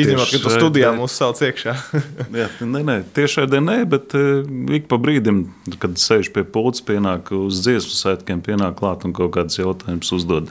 [0.00, 1.74] Izņemot, ka tu studijā mūs sauc iekšā.
[2.40, 4.40] jā, nē, nē, tiešai dēļ nē, bet uh,
[4.72, 5.44] ik pa brīdim,
[5.82, 10.48] kad sēž pie pults, pienāk uz dziesmu sētkiem, pienāk klāt un kaut kāds jautājums uzdod.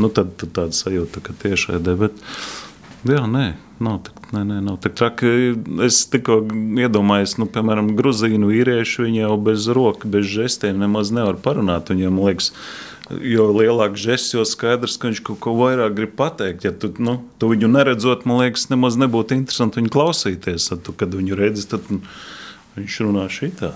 [0.00, 3.46] Nu, tad, tad tāda sajūta, ka tiešai dēļ, bet jā, nē,
[3.84, 5.32] nav tik, nē, nē, nav tik traki.
[5.84, 6.40] Es tikko
[6.80, 11.92] iedomājos, nu, piemēram, gruzīnu vīriešu, viņi jau bez roka, bez žestiem nemaz nevar parunāt.
[11.92, 12.52] Viņiem liekas,
[13.18, 16.66] jo lielāks žests, jo skaidrs, ka viņš kaut ko vairāk grib pateikt.
[16.68, 20.68] Ja tu, nu, tu viņu neredzot, man liekas, nemaz nebūtu interesanti viņu klausīties.
[20.70, 21.86] Tad, tu, kad viņu redzi, tad
[22.76, 23.74] viņš runā šitā.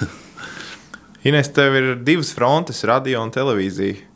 [1.28, 4.06] Ines, tev ir divas frontes, radio un televīzija.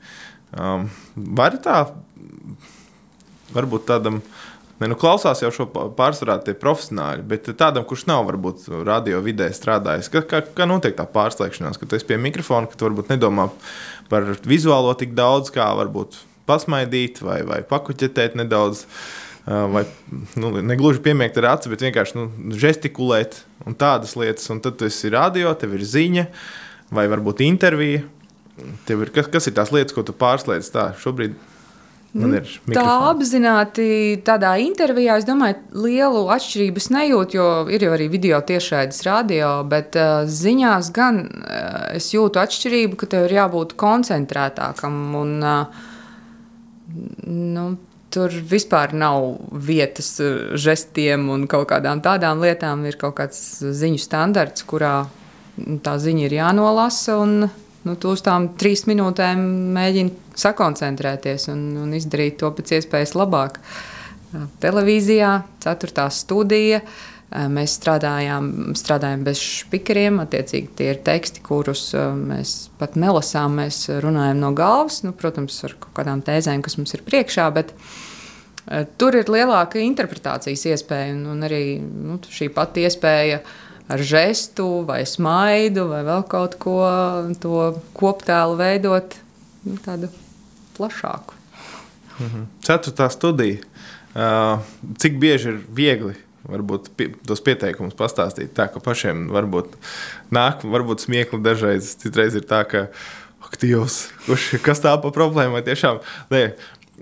[0.55, 1.83] Um, Vari tā,
[3.55, 4.21] varbūt tādam,
[4.81, 5.67] ne, nu, klausās jau šo
[5.99, 10.97] pārsvarā tie profesionāļi, bet tādam, kurš nav varbūt radio vidē strādājis, kā, kā, kā notiek
[10.99, 13.94] tā pārslēgšanās, ka tu esi pie mikrofona, ka tu varbūt nedomā par
[14.49, 18.87] vizuālo tik daudz, kā varbūt pasmaidīt vai, vai pakuķetēt nedaudz.
[19.45, 19.83] Vai
[20.41, 22.23] nu, negluži piemērt ar aci, bet vienkārši nu,
[22.57, 24.49] žestikulēt un tādas lietas.
[24.53, 26.25] Un tad tas ir radio, tev ir ziņa
[26.97, 28.07] vai varbūt intervija.
[28.89, 31.37] Tev ir, kas, kas ir tās lietas, ko tu pārslēdz tā šobrīd?
[32.15, 32.29] Nu,
[32.71, 33.87] tā apzināti
[34.23, 39.99] tādā intervijā, es domāju, lielu atšķirību nejūtu, jo ir jau arī video tiešraides radio, bet
[39.99, 45.01] uh, ziņās gan uh, es jūtu atšķirību, ka tev ir jābūt koncentrētākam.
[45.19, 45.83] Un, uh,
[47.27, 47.67] nu,
[48.15, 50.15] tur vispār nav vietas
[50.55, 52.87] žestiem un kaut kādām tādām lietām.
[52.87, 53.43] Ir kaut kāds
[53.75, 55.01] ziņu standarts, kurā
[55.83, 57.19] tā ziņa ir jānolasa.
[57.25, 57.49] Un,
[57.85, 59.41] nu, tu uz tām trīs minūtēm
[59.77, 63.61] mēģini sakoncentrēties un, un izdarīt to pēc iespējas labāk.
[64.63, 66.81] Televīzijā, ceturtā studija.
[67.51, 70.21] Mēs strādājām, strādājām bez spikeriem.
[70.23, 73.59] Attiecīgi, tie ir teksti, kurus mēs pat nelasām.
[73.63, 77.51] Mēs runājam no galvas, nu, protams, ar kaut kādām tēzēm, kas mums ir priekšā.
[77.55, 77.77] Bet,
[78.97, 83.51] Tur ir lielāka interpretācijas iespēja, un, un arī nu, šī pati iespēja uh,
[83.89, 86.79] ar žestu, vai smaidu, vai vēl kaut ko
[87.41, 89.17] to koptēlu veidot
[89.67, 90.11] nu, tādu
[90.79, 91.41] plašāku.
[92.19, 92.49] Mhm.
[92.65, 93.63] Ceturtā studija.
[94.15, 94.63] Uh,
[95.03, 96.15] cik bieži ir viegli
[96.47, 96.91] varbūt
[97.27, 98.53] tos pieteikumus pastāstīt.
[98.57, 99.75] Tā ka pašiem varbūt
[100.35, 101.95] nāk, varbūt smiekli dažreiz.
[102.01, 102.87] Citreiz ir tā, ka
[103.45, 106.03] aktīvs, kurš kas tā pa problēmu tiešām.
[106.33, 106.45] Ne,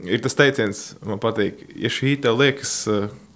[0.07, 2.75] ir tas teiciens, man patīk, ja šī tev liekas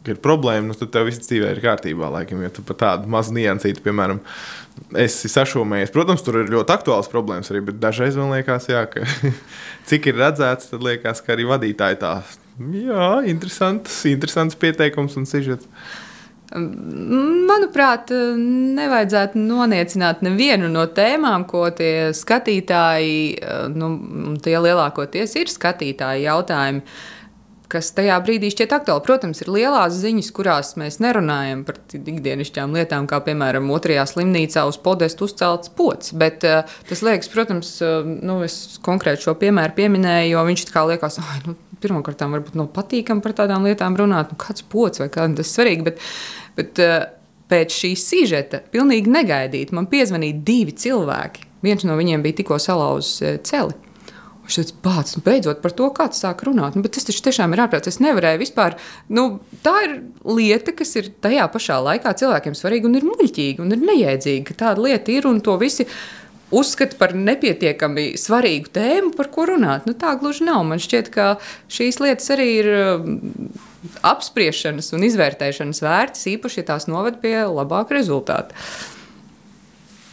[0.06, 2.08] ka ir problēma, nu, tad tev viss dzīvē ir kārtībā.
[2.14, 4.22] Laikam, ja tu pat tādu mazu niansītu, piemēram,
[5.02, 5.92] esi sašūmējies.
[5.94, 9.04] Protams, tur ir ļoti aktuāls problēmas arī, bet dažreiz man liekas, jā, ka
[9.90, 12.16] cik ir redzēts, tad liekas, ka arī vadītāji tā.
[12.56, 15.68] Jā, interesants, interesants pieteikums un sižets.
[16.54, 23.42] Manuprāt, nevajadzētu noniecināt nevienu no tēmām, ko tie skatītāji,
[23.74, 23.90] nu,
[24.44, 26.84] tie lielākoties ir skatītāji jautājumi
[27.72, 29.04] kas tajā brīdī šķiet aktuāli.
[29.06, 34.78] Protams, ir lielās ziņas, kurās mēs nerunājam par ikdienišķām lietām, kā piemēram otrajā slimnīcā uz
[34.82, 36.14] podestu uzcelts pots.
[36.16, 40.76] Bet uh, tas liekas, protams, uh, nu, es konkrēti šo piemēru pieminēju, jo viņš tā
[40.76, 45.02] kā liekas, ah, nu, pirmkārt, varbūt nav patīkami par tādām lietām runāt, nu, kāds pots
[45.02, 45.86] vai kāda tas svarīgi.
[45.90, 46.02] Bet,
[46.58, 47.12] bet, uh,
[47.46, 51.44] Pēc šīs sižeta, pilnīgi negaidīti, man piezvanīja divi cilvēki.
[51.62, 53.85] Viens no viņiem bija tikko salauzis celi.
[54.46, 56.76] Viņš teica, bāc, nu, beidzot par to, kāds sāk runāt.
[56.78, 57.90] Nu, bet tas taču tiešām ir ārprāts.
[57.90, 58.76] Es nevarēju vispār.
[59.10, 63.74] Nu, tā ir lieta, kas ir tajā pašā laikā cilvēkiem svarīga un ir muļķīga un
[63.74, 64.54] ir neiedzīga.
[64.62, 65.88] Tāda lieta ir un to visi
[66.54, 69.90] uzskata par nepietiekami svarīgu tēmu, par ko runāt.
[69.90, 70.62] Nu, tā gluži nav.
[70.68, 71.32] Man šķiet, ka
[71.66, 73.16] šīs lietas arī ir um,
[74.06, 78.54] apspriešanas un izvērtēšanas vērtas, īpaši, ja tās noved pie labāka rezultāta.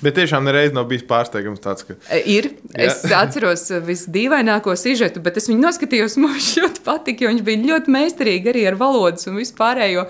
[0.04, 1.96] Bet tiešām nereiz nav bijis pārsteigums tāds, ka.
[2.12, 2.50] E, ir.
[2.74, 2.90] Jā.
[2.90, 7.94] Es atceros visdīvaināko sižetu, bet es viņu noskatījos, man ļoti patika, jo viņš bija ļoti
[7.96, 10.08] meistarīgi arī ar valodas un vispārējo.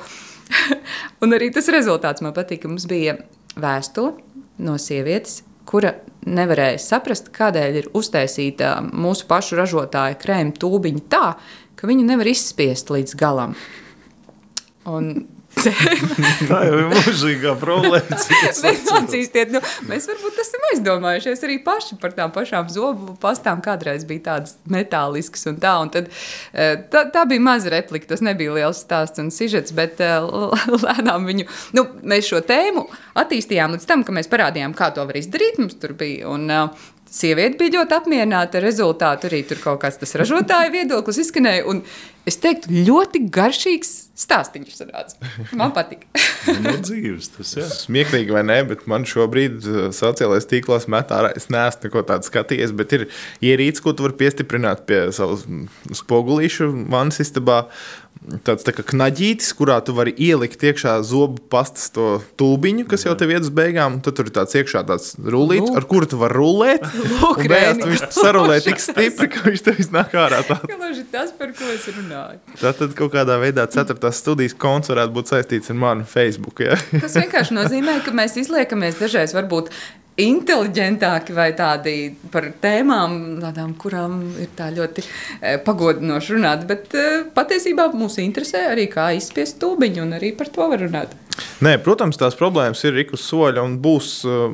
[1.23, 2.71] un arī tas rezultāts man patika.
[2.71, 3.17] Mums bija
[3.59, 4.15] vēstule
[4.63, 5.93] no sievietes, kura
[6.29, 11.25] nevarēja saprast, kādēļ ir uztaisīta mūsu pašu ražotāja krēma tūbiņa tā,
[11.79, 13.55] ka viņu nevar izspiest līdz galam.
[14.89, 15.13] Un
[16.49, 18.17] Tā jau ir mūžīgā problēma.
[18.63, 23.61] Nemācīsiet, nu, mēs varbūt esam aizdomājušies arī paši par tām pašām zobu pastām.
[23.63, 25.75] Kādreiz bija tādas metāliskas un tā.
[25.83, 26.09] Un tad,
[26.53, 30.17] eh, tā, tā bija maza replika, tas nebija liels stāsts un sižets, bet eh,
[30.85, 32.87] lēnām viņu, nu, mēs šo tēmu
[33.23, 35.61] attīstījām līdz tam, ka mēs parādījām, kā to var izdarīt.
[35.61, 36.27] Mums tur bija.
[36.33, 39.29] Un, eh, Sieviete bija ļoti apmierināta ar rezultātu.
[39.29, 41.67] Arī tur kaut kāds tas ražotāja viedoklis izskanēja.
[41.69, 41.83] Un
[42.25, 45.29] es teiktu, ļoti garšīgs stāstījums sanāca.
[45.57, 46.07] Man patīk.
[46.63, 47.69] No dzīves tas ir.
[47.71, 51.29] Smieklīgi vai nē, bet man šobrīd uh, sociālajās tīklos met ārā.
[51.39, 53.05] Es neesmu neko tādu skatījies, bet ir
[53.45, 55.69] ierīce, ko tu vari piestiprināt pie savas mm,
[56.01, 57.61] spogulīšu vannas istabā.
[58.47, 62.07] Tāds tā kā knaģītis, kurā tu vari ielikt iekšā zobu pastas to
[62.39, 63.97] tūbiņu, kas jau tev iet uz beigām.
[64.05, 65.79] Tad tur ir tāds iekšā tāds rullīts, Lūk.
[65.79, 66.85] ar kuru tu vari rullēt.
[67.13, 70.43] Lūk, beigās viņš sarulē tik stipri, ka viņš tev iznāk ārā.
[70.47, 70.59] Tā.
[70.69, 72.39] Gluži tas, par ko es runāju.
[72.61, 76.63] Tātad kaut kādā veidā ceturtās studijas konts varētu būt saistīts ar manu Facebook.
[76.63, 76.79] Ja?
[76.93, 79.73] Tas vienkārši nozīmē, ka mēs izliekamies dažreiz varbūt
[80.21, 81.95] inteliģentāki vai tādi
[82.33, 86.67] par tēmām, tādām, kurām ir tā ļoti eh, pagodinoši runāt.
[86.69, 91.17] Bet eh, patiesībā mūs interesē arī, kā izspiest tūbiņu, un arī par to var runāt.
[91.63, 94.51] Nē, protams, tās problēmas ir ik uz soļa, un būs uh,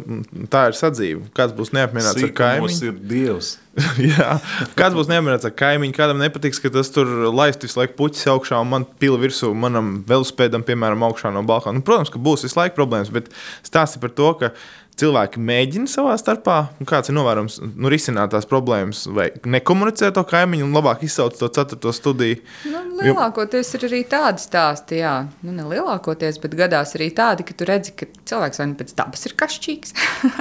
[0.51, 1.25] tā ir sadzīve.
[1.35, 2.91] Kāds būs neapmierināts ar Sīkumos kaimiņu?
[2.91, 3.49] ir dievs.
[4.11, 4.37] Jā,
[4.79, 8.61] kāds būs neapmierināts ar kaimiņu, kādam nepatiks, ka tas tur laist visu laiku puķis augšā
[8.61, 11.79] un man pila virsū, manam velospēdam, piemēram, augšā no balkona.
[11.79, 13.31] Nu, protams, ka būs visu laiku problēmas, bet
[13.67, 14.53] stāsti par to, ka
[14.99, 20.23] cilvēki mēģina savā starpā, un kāds ir novērojams, nu, risināt tās problēmas, vai nekomunicē to
[20.27, 22.39] kaimiņu, un labāk izsauc to ceturto studiju.
[22.69, 27.55] Nu, lielākoties ir arī tādi stāsti, jā, nu, ne lielākoties, bet gadās arī tādi, ka
[27.57, 29.95] tu redzi, ka cilvēks vai nu pēc dabas ir kašķīgs,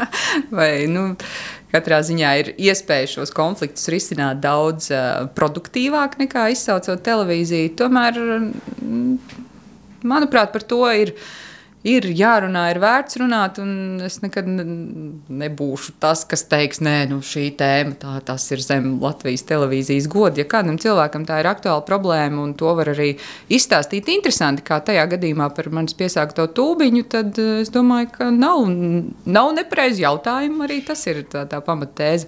[0.59, 1.09] vai nu,
[1.73, 7.75] katrā ziņā ir iespēja šos konfliktus risināt daudz uh, produktīvāk nekā izsaucot televīziju.
[7.79, 9.44] Tomēr, mm,
[10.09, 11.14] manuprāt, par to ir.
[11.86, 14.64] Ir jārunā, ir vērts runāt, un es nekad ne-
[15.30, 20.42] nebūšu tas, kas teiks, nē, nu, šī tēma tā, tas ir zem Latvijas televīzijas goda.
[20.42, 23.12] Ja kādam cilvēkam tā ir aktuāla problēma, un to var arī
[23.48, 28.66] izstāstīt interesanti, kā tajā gadījumā par manis piesākto tūbiņu, tad eh, es domāju, ka nav,
[29.24, 30.66] nav nepareizi jautājumu.
[30.66, 32.26] Arī tas ir tā, tā pamattēze.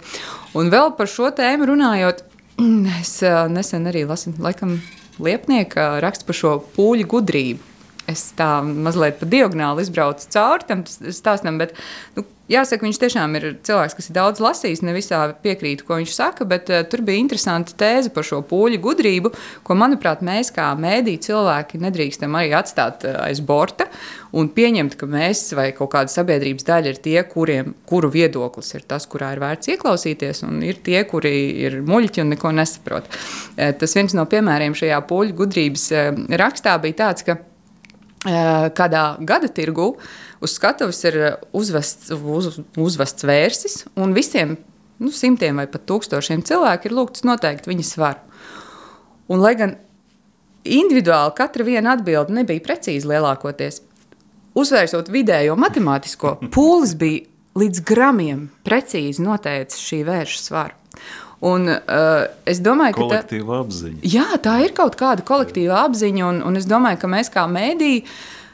[0.54, 2.22] Un vēl par šo tēmu runājot,
[3.00, 4.78] es eh, nesen arī lasu, laikam,
[5.20, 7.69] Liepnieka rakstu par šo pūļu gudrību.
[8.08, 11.76] Es tā mazliet pa diagonāli izbraucu cauri tam stāstam, bet
[12.16, 14.82] nu, jāsaka, viņš tiešām ir cilvēks, kas ir daudz lasījis.
[14.86, 18.80] Ne visā piekrītu, ko viņš saka, bet uh, tur bija interesanti tēze par šo pūļu
[18.82, 19.32] gudrību,
[19.66, 23.86] ko, manuprāt, mēs kā mēdī cilvēki nedrīkstam arī atstāt uh, aiz borta
[24.36, 28.86] un pieņemt, ka mēs vai kaut kāda sabiedrības daļa ir tie, kuriem, kuru viedoklis ir
[28.90, 31.34] tas, kurā ir vērts ieklausīties, un ir tie, kuri
[31.66, 33.06] ir muļķi un neko nesaprot.
[33.10, 36.10] Uh, tas viens no piemēriem šajā pūļu gudrības uh,
[36.40, 37.38] rakstā bija tāds, ka
[38.24, 39.94] kādā gada tirgu
[40.40, 41.16] uz skatuves ir
[41.56, 44.58] uzvests, uz, uzvests vērsis, un visiem
[45.00, 48.20] nu, simtiem vai pat tūkstošiem cilvēku ir lūgts noteikt viņa svaru.
[49.30, 49.76] Un, lai gan
[50.64, 53.80] individuāli katra viena atbilde nebija precīza lielākoties,
[54.58, 57.24] uzvērsot vidējo matemātisko, pūlis bija
[57.60, 60.79] līdz gramiem precīzi noteicis šī vērša svaru.
[61.40, 64.00] Un, uh, es domāju, ka tā, Kolektīva apziņa.
[64.12, 68.02] Jā, tā ir kaut kāda kolektīva apziņa, un, un es domāju, ka mēs kā mēdīji,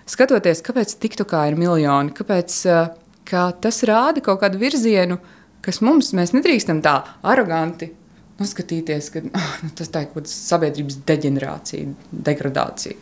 [0.06, 2.92] skatoties, kāpēc TikTokā ir miljoni, kāpēc uh,
[3.26, 5.18] ka tas rāda kaut kādu virzienu,
[5.66, 7.90] kas mums, mēs nedrīkstam tā aroganti
[8.38, 11.94] noskatīties, ka ah, nu, tas tā ir kaut kāda sabiedrības deģenerācija,
[12.28, 12.98] degradācija.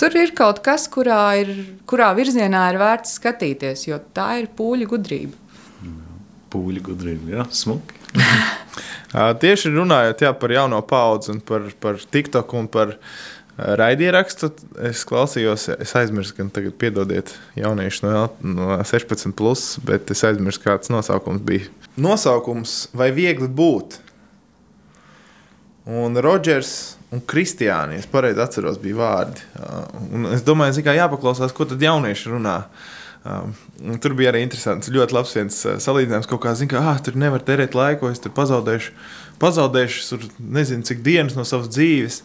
[0.00, 1.52] Tur ir kaut kas, kurā, ir,
[1.88, 5.38] kurā virzienā ir vērts skatīties, jo tā ir pūļa gudrība.
[6.50, 8.03] Pūļu gudrība, jā, smuki.
[9.44, 12.96] Tieši runājot jā, par jauno paudzi un par, par TikTok un par
[13.54, 14.50] raidierakstu,
[14.88, 20.64] es klausījos, es aizmirsu, gan tagad piedodiet jaunieši no, no 16, plus, bet es aizmirsu,
[20.64, 21.70] kāds nosaukums bija.
[21.94, 24.00] Nosaukums vai viegli būt?
[25.94, 29.44] Un Rodžers un Kristiāni, es pareizi atceros, bija vārdi.
[30.10, 32.58] Un es domāju, ka jāpaklausās, ko tad jaunieši runā.
[33.24, 33.54] Um,
[34.04, 36.28] tur bija arī interesants, ļoti labs viens uh, salīdzinājums.
[36.28, 38.92] Kaut kā zina, ka ah, tur nevar terēt laiku, es tur pazaudēšu,
[39.40, 40.26] pazaudēšu tur
[40.58, 42.20] nezinu, cik dienas no savas dzīves.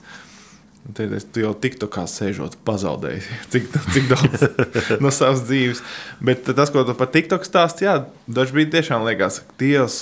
[0.96, 3.22] Tad es jau tiktu kā sēžot, pazaudēju
[3.54, 4.46] cik, cik daudz
[5.04, 5.84] no savas dzīves.
[6.20, 7.96] Bet tas, ko tu par TikTok stāstīji, jā,
[8.40, 10.02] dažkārt tiešām liekas, ka Dievs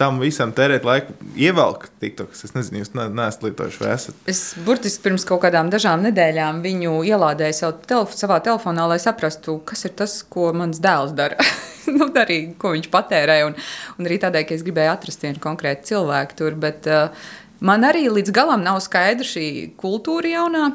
[0.00, 2.32] tam visam tērēt laiku, ievelk TikTok.
[2.32, 4.20] Es nezinu, jūs ne, neesat lietojuši vai esat.
[4.30, 9.58] Es burtiski pirms kaut kādām dažām nedēļām viņu ielādēju savu telef savā telefonā, lai saprastu,
[9.68, 11.36] kas ir tas, ko mans dēls dara.
[11.96, 13.40] nu, arī ko viņš patērē.
[13.48, 13.58] Un,
[13.98, 16.56] un arī tādēļ, ka es gribēju atrast vienu konkrētu cilvēku tur.
[16.64, 19.46] Bet, uh, Man arī līdz galam nav skaidra šī
[19.80, 20.70] kultūra jaunā,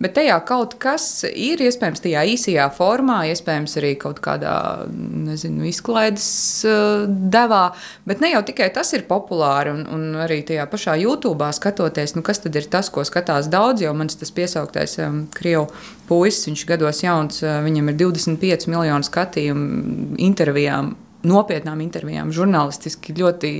[0.00, 4.54] bet tajā kaut kas ir iespējams tajā īsajā formā, iespējams arī kaut kādā
[4.88, 6.30] nezinu, izklaides
[6.64, 7.66] uh, devā.
[8.08, 12.24] Bet ne jau tikai tas ir populāri, un, un arī tajā pašā YouTube skatoties, nu,
[12.24, 13.84] kas tad ir tas, ko skatās daudz.
[13.84, 15.68] Jo mans tas piesauktais um, krievu
[16.08, 20.94] puisis, viņš gados jauns, uh, viņam ir 25 miljonu skatījumu intervijām
[21.28, 23.52] nopietnām intervijām, žurnālistiski ļoti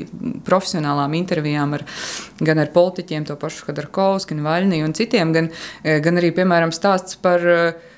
[0.46, 1.86] profesionālām intervijām ar,
[2.42, 5.50] gan ar politiķiem, to pašu Kadarkovs, gan Vaļniju un citiem, gan,
[5.84, 7.90] eh, gan arī, piemēram, stāsts par uh,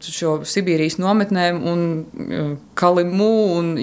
[0.00, 1.82] šo Sibīrijas nometnēm un
[2.78, 3.74] Kalimu un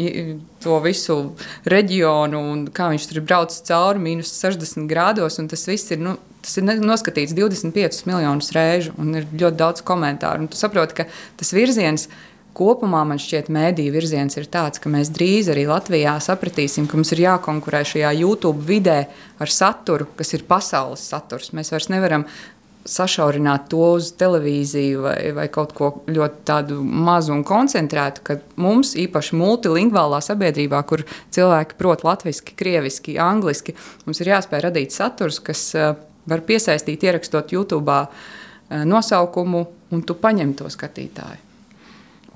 [0.63, 1.35] to visu
[1.69, 6.01] reģionu un kā viņš tur ir braucis cauri mīnus 60 grādos, un tas viss ir,
[6.01, 10.97] nu, tas ir noskatīts 25 miljonus reižu un ir ļoti daudz komentāru, un tu saproti,
[10.97, 12.25] ka tas virziens ir
[12.59, 17.13] kopumā man šķiet, mēdīņu virziens ir tāds, ka mēs drīz arī Latvijā sapratīsim, ka mums
[17.15, 19.01] ir jākonkurē šajā YouTube vidē
[19.39, 21.53] ar saturu, kas ir pasaules saturs.
[21.55, 22.27] Mēs vairs nevaram
[22.89, 29.37] sašaurināt to uz televīziju vai, vai kaut ko ļoti mazu un koncentrētu, ka mums, īpaši
[29.39, 31.03] multilingvālā sabiedrībā, kur
[31.35, 33.75] cilvēki prot latviešu, krieviski, angliski,
[34.07, 35.91] mums ir jāspēj radīt saturs, kas uh,
[36.29, 38.25] var piesaistīt, ierakstot YouTube uh,
[38.69, 41.48] nosaukumu, un tu paņem to skatītāju.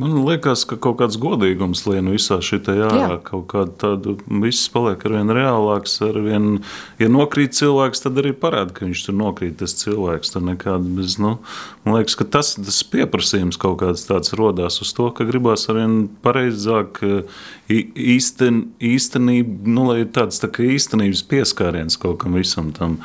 [0.03, 3.17] Man liekas, ka kaut kāds godīgums lien visā šajā ārā.
[3.23, 5.95] Kaut kāda tāda viss paliek ar vien reālāks.
[6.03, 6.47] Ar vien,
[6.99, 9.55] ja nokrīt cilvēks, tad arī parāda, ka viņš tur nokrīt.
[9.61, 11.15] Tas cilvēks tur nekāda bez.
[11.23, 11.37] Nu,
[11.85, 15.79] man liekas, ka tas, tas pieprasījums kaut kāds tāds rodās uz to, ka gribās ar
[15.79, 16.99] vien pareizāk
[17.69, 22.99] īsten, īstenību, nu, lai ir tāds tā kā īstenības pieskāriens kaut kam visam tam.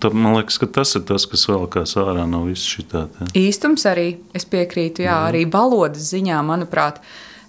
[0.00, 3.06] Tad man liekas, ka tas ir tas, kas velkās ārā no visas šī tā.
[3.36, 7.02] Īstums arī, es piekrītu, jā, arī valodas ziņā, manuprāt,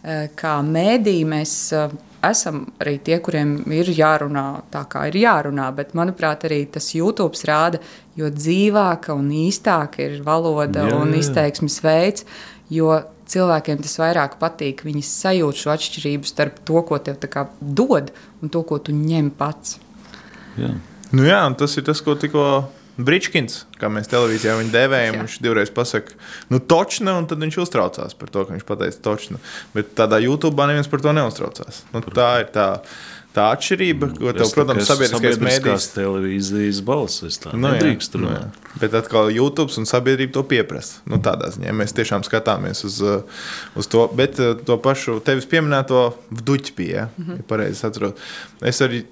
[0.03, 1.93] eh, kā mēdī mēs eh,
[2.27, 7.39] esam arī tie, kuriem ir jārunā tā, kā ir jārunā, bet, manuprāt, arī tas YouTube
[7.47, 7.79] rāda,
[8.19, 12.27] jo dzīvāka un īstāka ir valoda jā, un izteiksmes veids,
[12.69, 12.99] jo
[13.31, 14.83] cilvēkiem tas vairāk patīk.
[14.83, 17.23] Viņi sajūt šo atšķirību starp to, ko tev
[17.61, 18.11] dod,
[18.41, 19.79] un to, ko tu ņem pats.
[20.59, 20.75] Jā.
[21.11, 22.45] Nu jā, tas ir tas, ko tikko
[23.01, 26.15] Brīčkins, kā mēs televīzijā viņu devējam, viņš divreiz pasakā,
[26.51, 29.39] nu, točna, un tad viņš uztraucās par to, ka viņš pateica točna.
[29.75, 31.83] Bet tādā YouTube neviens par to neuztraucās.
[31.95, 32.67] Nu, tā ir tā
[33.35, 35.87] tā atšķirība, ko tev, protams, sabiedriskais mēdījis.
[35.95, 37.39] televīzijas balss.
[37.39, 38.41] Tā nu, nedrīkst jā, nu, jā.
[38.81, 40.99] Bet atkal YouTube un sabiedrība to pieprasa.
[41.09, 43.45] Nu, tādā ziņā mēs tiešām skatāmies uz, uh,
[43.79, 44.03] uz to.
[44.17, 47.39] Bet uh, to pašu tevis pieminēto Vduķpiju, ja, mm -hmm.
[47.39, 48.33] ja pareizi atceros.
[48.61, 49.03] Es arī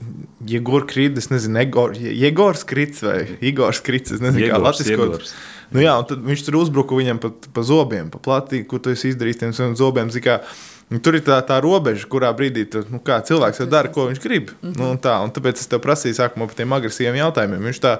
[0.48, 5.32] Jēgor Krītis, nezinu, Egor, Jēgors Krits vai Igors Krits, es nezinu, Jegors, kā latviskot.
[5.72, 8.90] Nu, jā, un tad viņš tur uzbruka viņam pa, pa zobiem, pa platī, ko tu
[8.90, 10.10] esi izdarījis tiem zobiem.
[10.10, 14.22] Zikā, Nu, tur ir tā, tā robeža, kurā brīdī tu, nu, cilvēks dara, ko viņš
[14.24, 14.50] grib.
[14.58, 14.80] Mm -hmm.
[14.82, 17.68] nu, tā, tāpēc es tev prasīju sākumā par tiem agresīviem jautājumiem.
[17.70, 17.92] Viņš tā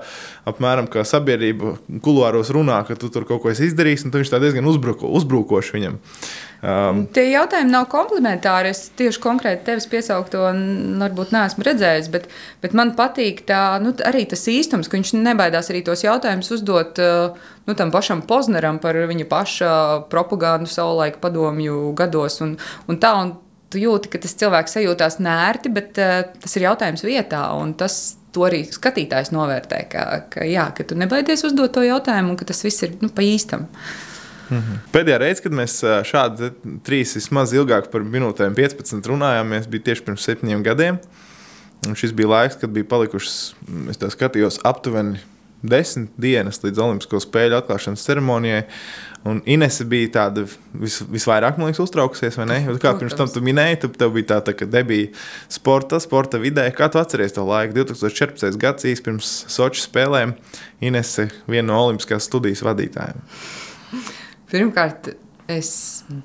[0.50, 4.42] apmēram kā sabiedrība kuluāros runā, ka tu tur kaut ko esi izdarījis, un viņš tā
[4.44, 6.00] diezgan uzbruko, uzbrukoši viņam.
[6.60, 8.74] Um, Tie jautājumi nav komplementāri.
[8.74, 10.42] Es tieši konkrēti tevis piesaukto
[11.00, 12.28] varbūt neesmu redzējis, bet,
[12.64, 17.00] bet man patīk tā, nu, arī tas īstums, ka viņš nebaidās arī tos jautājumus uzdot
[17.00, 19.72] nu, tam pašam Pozneram par viņa paša
[20.12, 22.42] propagandu savulaik padomju gados.
[22.44, 22.58] Un,
[22.92, 23.38] un tā, un
[23.72, 27.46] tu jūti, ka tas cilvēks sajūtās nērti, bet uh, tas ir jautājums vietā.
[27.80, 28.02] Tas,
[28.36, 32.48] to arī skatītājs novērtē, ka, ka, jā, ka tu nebaidies uzdot to jautājumu un ka
[32.50, 33.68] tas viss ir nu, pa īstam.
[34.50, 34.78] -hmm.
[34.94, 36.52] Pēdējā reize, kad mēs šādi
[36.86, 41.00] trīs vismaz ilgāk par minūtēm 15 runājāmies, bija tieši pirms septiņiem gadiem.
[41.88, 43.38] Un šis bija laiks, kad bija palikušas,
[43.90, 45.22] es tā skatījos, aptuveni
[45.62, 48.64] desmit dienas līdz Olimpisko spēļu atklāšanas ceremonijai.
[49.28, 50.46] Un Inese bija tāda
[50.80, 52.60] vis, visvairāk, man liekas, uztraukusies, vai ne?
[52.84, 55.10] Kā pirms tam tu minēji, tu, tev bija tā, tā ka debija
[55.52, 56.70] sporta, sporta vidē.
[56.76, 57.76] Kā tu atceries to laiku?
[57.82, 58.60] 2014.
[58.62, 60.38] gads īsi pirms Soču spēlēm
[60.86, 63.20] Inese viena no Olimpiskās studijas vadītājiem.
[64.50, 65.12] Pirmkārt,
[65.52, 65.72] es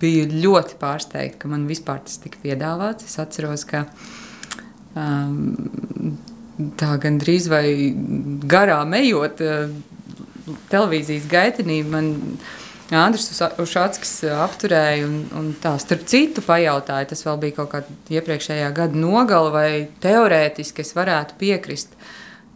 [0.01, 3.09] biju ļoti pārsteigta, ka man vispār tas tika piedāvāts.
[3.09, 3.87] Es atceros, ka
[4.95, 6.15] um,
[6.81, 7.67] tā gandrīz vai
[8.47, 9.41] garām ejot
[10.71, 11.81] televīzijas gaitenī.
[11.89, 12.13] Man
[12.93, 18.69] Andris Ušāckis apturēja un, un tā starp citu pajautāja, tas vēl bija kaut kāda iepriekšējā
[18.77, 19.69] gada nogala, vai
[20.05, 21.97] teorētiski es varētu piekrist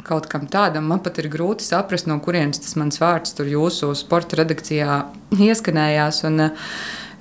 [0.08, 0.86] kaut kam tādam.
[0.88, 5.00] Man pat ir grūti saprast, no kurienes tas mans vārds tur jūsu sporta redakcijā
[5.48, 6.22] ieskanējās.
[6.28, 6.50] Un,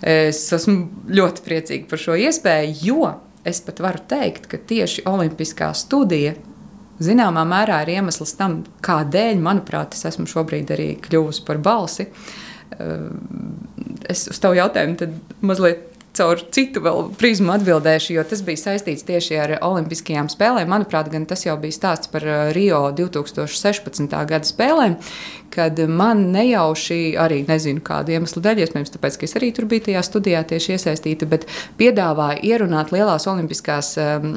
[0.08, 3.16] es esmu ļoti priecīga par šo iespēju, jo
[3.48, 6.36] es pat varu teikt, ka tieši Olimpiskā studija
[7.04, 12.10] zināmā mērā ir iemesls tam, kādēļ, manuprāt, es esmu šobrīd arī kļuvusi par balsi.
[12.78, 13.06] Eh,
[14.10, 15.12] es uz tavu jautājumu
[15.46, 15.86] mazliet
[16.18, 16.82] caur citu
[17.20, 20.70] prizmu atbildēšu, jo tas bija saistīts tieši ar Olimpiskajām spēlēm.
[20.72, 24.16] Manuprāt, tas jau bija stāsts par uh, Rio 2016.
[24.32, 24.98] gada spēlēm,
[25.54, 29.88] kad man nejauši, arī nezinu kādu iemeslu dēļ, iespējams, tāpēc, ka es arī tur biju
[29.88, 31.48] tajā studijā tieši iesaistīta, bet
[31.80, 34.36] piedāvāja ierunāt lielās olimpiskās um,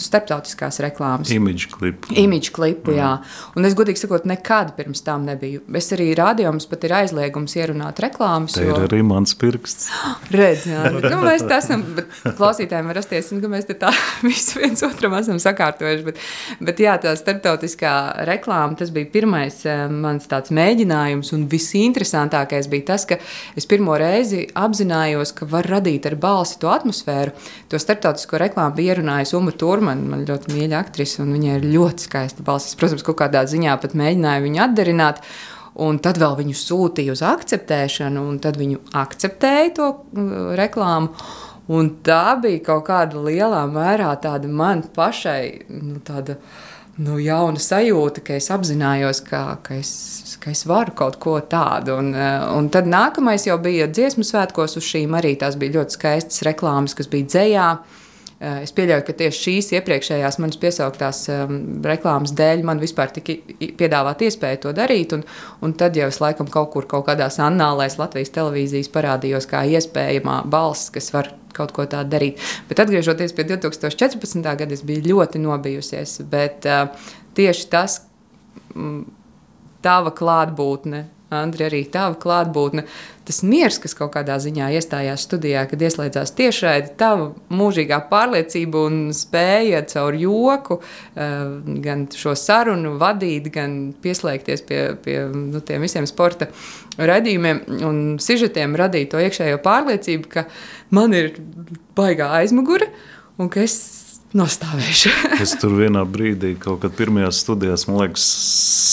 [0.00, 1.32] starptautiskās reklāmas.
[1.34, 2.14] Image klipu.
[2.16, 3.12] Image klipu, jā.
[3.56, 5.64] Un es godīgi sakot, nekad pirms tam nebiju.
[5.76, 8.56] Es arī rādīju, mums pat ir aizliegums ierunāt reklāmas.
[8.56, 9.90] Te ir arī mans pirksts.
[10.36, 13.92] Redz, jā, nu, ka mēs tā esam, bet klausītājiem var rasties, ka mēs te tā
[14.26, 16.06] visu viens otram esam sakārtojuši.
[16.06, 16.22] Bet,
[16.70, 17.94] bet jā, tā starptautiskā
[18.28, 23.18] reklāma, tas bija pirmais eh, mans tāds mēģinājums, un visinteresantākais bija tas, ka
[23.58, 27.34] es pirmo reizi apzinājos, ka var radīt ar balsi to atmosfēru.
[27.72, 32.08] To starptautisko reklāmu bija ierunājusi Uma Turmana, man ļoti mīļa aktrise, un viņai ir ļoti
[32.08, 32.76] skaista balss.
[32.78, 35.22] Protams, kaut kādā ziņā pat mēģināju viņu atdarināt.
[35.86, 41.12] Un tad vēl viņu sūtīja uz akceptēšanu, un tad viņu akceptēja to uh, reklāmu.
[41.66, 46.38] Un tā bija kaut kāda lielā mērā tāda man pašai nu, tāda,
[47.02, 51.98] nu, jauna sajūta, ka es apzinājos, ka, ka, es, ka es varu kaut ko tādu.
[52.00, 55.98] Un, uh, un tad nākamais jau bija dziesmu svētkos, uz šīm arī tās bija ļoti
[55.98, 57.70] skaistas reklāmas, kas bija dzējā.
[57.76, 58.02] Uh,
[58.36, 61.54] Es pieļauju, ka tieši šīs iepriekšējās manas piesauktās um,
[61.86, 63.32] reklāmas dēļ man vispār tika
[63.80, 65.14] piedāvāta iespēja to darīt.
[65.16, 65.22] Un,
[65.64, 70.42] un tad jau es laikam kaut kur, kaut kādās annālēs Latvijas televīzijas parādījos kā iespējamā
[70.52, 72.42] balss, kas var kaut ko tādu darīt.
[72.68, 74.42] Bet atgriežoties pie 2014.
[74.44, 76.18] gada, es biju ļoti nobijusies.
[76.30, 76.88] Bet uh,
[77.38, 78.00] tieši tas,
[78.74, 79.02] mm,
[79.84, 82.84] tava klātbūtne, Andri, arī tava klātbūtne,
[83.26, 89.00] tas miers, kas kaut kādā ziņā iestājās studijā, kad ieslēdzās tiešraidi, tava mūžīgā pārliecība un
[89.16, 91.34] spēja caur joku eh,
[91.82, 96.46] gan šo sarunu vadīt, gan pieslēgties pie, pie nu, tiem visiem sporta
[96.94, 100.46] raidījumiem un sižetiem, radīt to iekšējo pārliecību, ka
[100.94, 101.34] man ir
[101.98, 102.92] baigā aizmugure
[103.42, 105.10] un ka es nostāvēšu.
[105.44, 108.24] Es tur vienā brīdī, kaut kad pirmajās studijās, man liekas,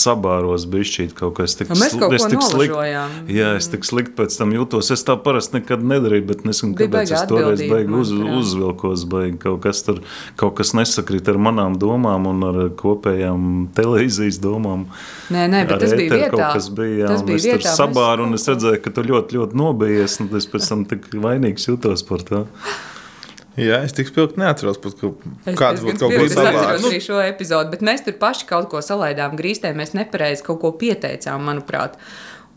[0.04, 3.16] sabāros bišķīt kaut kas tik Un mēs kaut ko nolažojām.
[3.32, 4.92] Jā, es tik slikti pēc tam jūtos.
[4.94, 9.62] Es tā parasti nekad nedarīju, bet nezinu, kāpēc es toreiz baigi uz, uzvilkos, baigi kaut
[9.64, 10.00] kas tur,
[10.40, 14.86] kaut kas nesakrīt ar manām domām un ar kopējām televīzijas domām.
[15.34, 16.32] Nē, nē, bet Ar tas bija vietā.
[16.36, 18.94] Kaut kas bija, jā, Tas bija es tur vietā, mēs sabāru, un es redzēju, ka
[18.94, 22.44] tu ļoti, ļoti nobijies, un es pēc tam tik vainīgs jūtos par to.
[23.56, 25.12] Jā, es tik spilgti neatceros, pat, ka
[25.46, 26.88] Es kāds būtu kaut ko spilgti atceros savādāk.
[26.90, 30.72] arī šo epizodu, bet mēs tur paši kaut ko salaidām grīstē, mēs nepareizi kaut ko
[30.80, 31.94] pieteicām, manuprāt.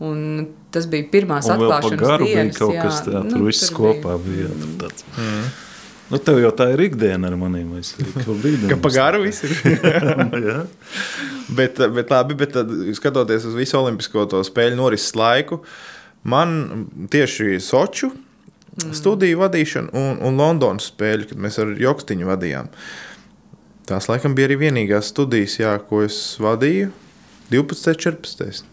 [0.02, 2.58] Un tas bija pirmās Un atklāšanas garu bija dienas.
[2.58, 2.82] kaut jā.
[2.86, 3.94] kas tāds, Nu, tur viss tur bija.
[4.02, 4.50] kopā bija.
[4.58, 5.06] tur tāds.
[6.10, 7.72] Nu, tev jau tā ir ikdiena ar maniem.
[7.78, 8.68] Es biju.
[8.70, 9.50] Ka pa garu viss ir.
[10.48, 10.60] Jā.
[11.58, 15.60] bet, bet labi, bet tad, skatoties uz visu olimpisko to spēļu norises laiku,
[16.24, 18.10] man tieši Soču
[18.94, 22.68] studiju vadīšana un, un Londonas spēļu, kad mēs ar Jokstiņu vadījām.
[23.88, 26.90] Tās laikam bija arī vienīgās studijas, jā, ko es vadīju.
[27.50, 28.64] 12, 14.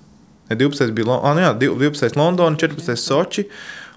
[0.49, 2.17] Ne, 12 bija Lon- ah, nu jā, 12.
[2.19, 2.99] Londona, 14.
[2.99, 3.47] Soči.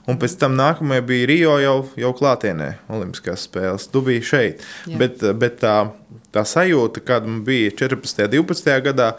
[0.08, 3.90] Un pēc tam nākamajā bija Rio jau, jau klātienē, Olimpiskās spēles.
[3.92, 4.62] Tu biji šeit.
[4.88, 4.96] Jā.
[5.02, 5.74] Bet, bet tā,
[6.32, 8.22] tā sajūta, kāda man bija 14.
[8.24, 8.70] un 12.
[8.86, 9.10] gadā,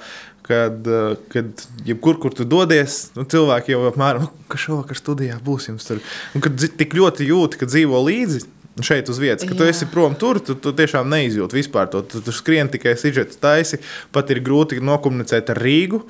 [0.50, 5.38] kad, eh, kad jebkur, kur tu dodies, nu, cilvēki jau apmēram, "Nu, ka šovakar studijā
[5.46, 6.00] būs jums tur.
[6.34, 8.46] Un kad tik ļoti jūti, ka dzīvo līdzi.
[8.82, 9.70] Šeit uz vietas, ka tu Jā.
[9.74, 12.02] esi prom tur, tu, tu tiešām neizjūti vispār to.
[12.02, 13.78] Tu, tu skrien tikai sižets taisi,
[14.12, 16.02] pat ir grūti nokomunicēt ar Rīgu.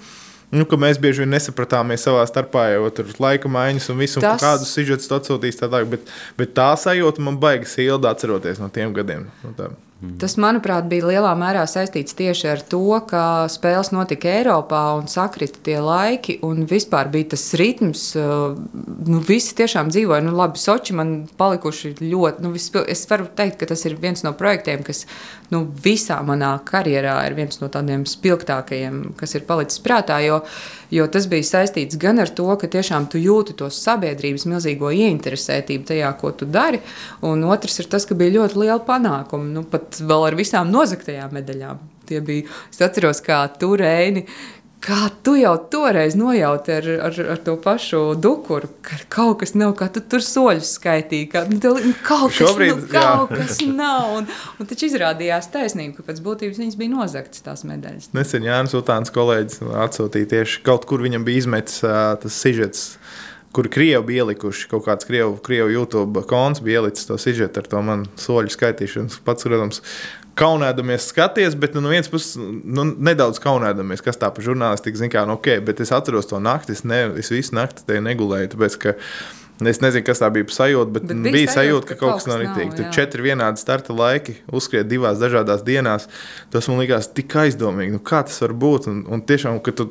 [0.52, 4.42] Nu, mēs bieži vien nesapratāmies savā starpā, jau tur laika maiņas un visu, un Tas-
[4.42, 5.58] kādus sižetus tu atsūtīs.
[5.58, 6.02] Tā, tā, bet,
[6.38, 9.28] bet tā sajūta man baigas silda atceroties no tiem gadiem.
[9.44, 9.72] Nu, tā.
[10.00, 15.60] Tas, manuprāt, bija lielā mērā saistīts tieši ar to, ka spēles notika Eiropā un sakrita
[15.66, 16.38] tie laiki.
[16.48, 18.56] Un vispār bija tas ritms, uh,
[19.10, 20.24] nu, visi tiešām dzīvoja.
[20.24, 22.46] Nu, labi, Soči man palikuši ļoti.
[22.46, 25.04] Nu, vispil- es varu teikt, ka tas ir viens no projektiem, kas
[25.52, 30.22] nu, visā manā karjerā ir viens no tādiem spilgtākajiem, kas ir palicis prātā.
[30.24, 30.40] Jo,
[30.96, 35.92] jo tas bija saistīts gan ar to, ka tiešām tu jūti to sabiedrības milzīgo ieinteresētību
[35.92, 36.80] tajā, ko tu dari.
[37.20, 39.44] Un otrs ir tas, ka bija ļoti liela panākuma.
[39.60, 41.82] Nu, pat vēl ar visām nozagtajām medaļām.
[42.10, 44.26] Tie bija, es atceros, kā tu reini.
[44.80, 49.74] Kā tu jau toreiz nojauti ar, ar, ar to pašu dukuru, ka kaut kas nav,
[49.76, 51.26] kā tu tur soļus skaitīji.
[51.34, 53.42] Ka, nu, tev nu, kaut kas, Šobrīd, nu, kaut jā.
[53.42, 54.14] kas nav.
[54.22, 58.14] Un, un taču izrādījās taisnība, ka pēc būtības viņas bija nozagtas tās medaļas.
[58.16, 62.94] Nesen Jānis Utāns kolēģis atsūtīja tieši kaut kur viņam bija izmetis ā, tas sižets.
[63.56, 67.70] Kur krievi bija ielikuši kaut kāds krievu, krievu YouTube konts, bija ielicis to sižetu ar
[67.72, 69.24] to manu soļu skaitīšanu.
[69.26, 69.82] Pats, protams,
[70.40, 75.26] kaunēdamies skaties, bet nu, no vienas puses nu, nedaudz kaunēdamies, kas tā par žurnālistiku zina,
[75.28, 78.80] nu, ok, bet es atceros to nakti, es, ne, es visu nakti te negulēju, tāpēc,
[78.86, 78.98] ka
[79.68, 82.30] Es nezinu, kas tā bija sajūta, bet, Bet bija bija sajūta, ka ka kaut kas
[82.30, 82.78] nav ritīgi.
[82.78, 82.92] Tur jā.
[82.96, 86.08] četri vienādi starta laiki, uzskriet divās dažādās dienās.
[86.54, 87.98] Tas man likās tik aizdomīgi.
[87.98, 88.88] Nu, kā tas var būt?
[88.88, 89.90] Un, un tiešām, ka tu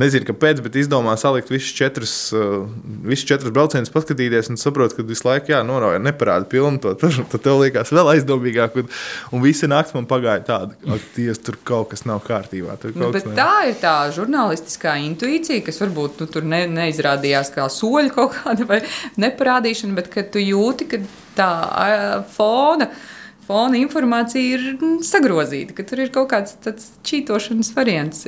[0.00, 2.64] nezini, kāpēc, bet izdomā salikt visus četrus, uh,
[3.06, 6.94] visus četrus braucienus, paskatīties un saprot, ka visu laiku norauja neparāda pilnu to.
[6.98, 8.78] Tad, tad tev liekas vēl aizdomīgāk.
[8.82, 8.90] Un,
[9.34, 12.76] un visa nakts man pagāja tāda, ka Dievs, tur kaut kas nav kārtībā.
[12.98, 18.38] Nu, tā ir tā žurnālistiskā intuīcija, kas varbūt nu, tur ne, neizrādījās kā soļi kaut
[18.40, 18.82] kāda vai
[19.20, 21.02] neparādīšana, bet kad tu jūti, ka
[21.38, 21.90] tā ā,
[22.34, 22.90] fona.
[23.44, 28.24] Fona informācija ir mm, sagrozīta, ka tur ir kaut kāds tāds čītošanas variants.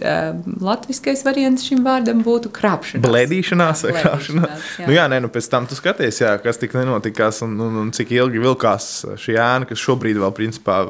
[0.61, 3.07] Latvijas variants šim vārdam būtu krāpšanās.
[3.07, 4.51] Bledīšanās, vai krāpšanās.
[4.51, 4.89] blēdīšanās, jā.
[4.91, 7.95] Nu, jā, nē, nu pēc tam tu skaties, jā, kas tik nenotikās un, un, un
[7.97, 8.91] cik ilgi vilkās
[9.23, 10.83] šī ēna, kas šobrīd vēl principā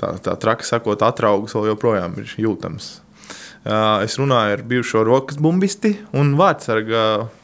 [0.00, 2.92] tā, tā traki sakot, atraugas vēl joprojām ir jūtams.
[3.64, 6.98] Es runāju ar bijušo rokas bumbisti un vārdsargu,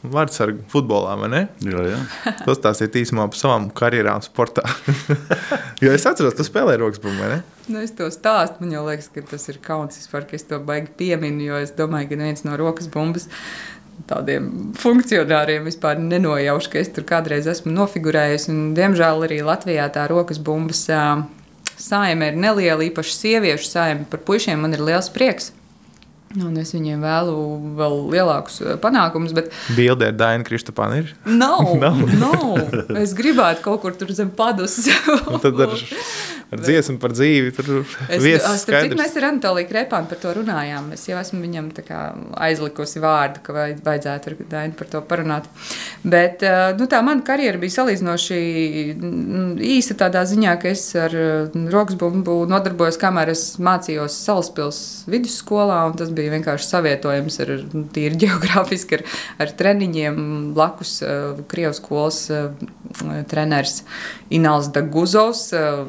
[0.05, 1.15] vārdsargu futbolā.
[1.17, 1.41] vai ne?
[1.65, 2.01] Jā, jā.
[2.45, 4.61] Pastāstiet īsumā par savām karjerām sportā.
[5.81, 7.39] jo es atceros, tu spēlēji rokas bumbu, vai ne?
[7.73, 8.61] Nu, es to stāstu.
[8.61, 11.73] Man jau liekas, ka tas ir kauns vispār, ka es to baigi pieminu, jo es
[11.77, 13.25] domāju, ka neviens no rokas bumbas
[14.09, 18.45] tādiem funkcionāriem vispār nenojauš, ka es tur kādreiz esmu nofigurējis.
[18.53, 20.85] Un, diemžēl arī Latvijā tā rokas bumbas
[21.81, 24.05] saime ir neliela, īpaši sieviešu saime.
[24.09, 25.51] Par puišiem man ir liels prieks.
[26.39, 27.33] Un es viņiem vēlu
[27.75, 31.09] vēl lielākus ā, panākumus, bet Bildē ar Dainu Kristapānu ir.
[31.27, 31.99] nav, Nav.
[32.21, 32.77] nav.
[33.01, 34.77] Es gribētu kaut kur tur zem padus.
[35.43, 35.75] Tad ar,
[36.51, 38.97] ar dziesmu par dzīvi tur starp citu, skaidrs.
[38.99, 40.89] mēs ar Anatoliju Krepānu par to runājām.
[40.95, 41.69] Es jau esmu viņam
[42.47, 45.47] aizlikusi vārdu, ka vajad- vajadzētu ar Dainu par to parunāt.
[46.03, 46.43] Bet
[46.77, 48.39] nu, tā mana karjera bija salīdzinoši
[49.71, 51.15] īsa tādā ziņā, ka es ar
[51.71, 54.81] rokas bumbu nodarbojos, kamēr es mācījos Salaspils
[55.11, 55.79] vidusskolā.
[55.97, 59.05] Tas bija vienkārši savietojams ar nu, tīri geogrāfiski, ar,
[59.45, 60.19] ar treniņiem.
[60.55, 60.97] Blakus
[61.51, 62.19] Krievijas skolas
[63.31, 63.81] treneris
[64.31, 65.85] Ināls Daguzovs, uh,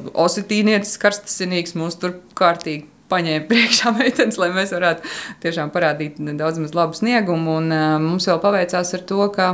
[0.53, 5.09] Ositīnietis, karstasinīgs, mūs tur kārtīgi paņēma priekšā meitenes, lai mēs varētu
[5.41, 7.57] tiešām parādīt daudz maz labu sniegumu.
[7.63, 9.47] Un, uh, mums vēl paveicās ar to, ka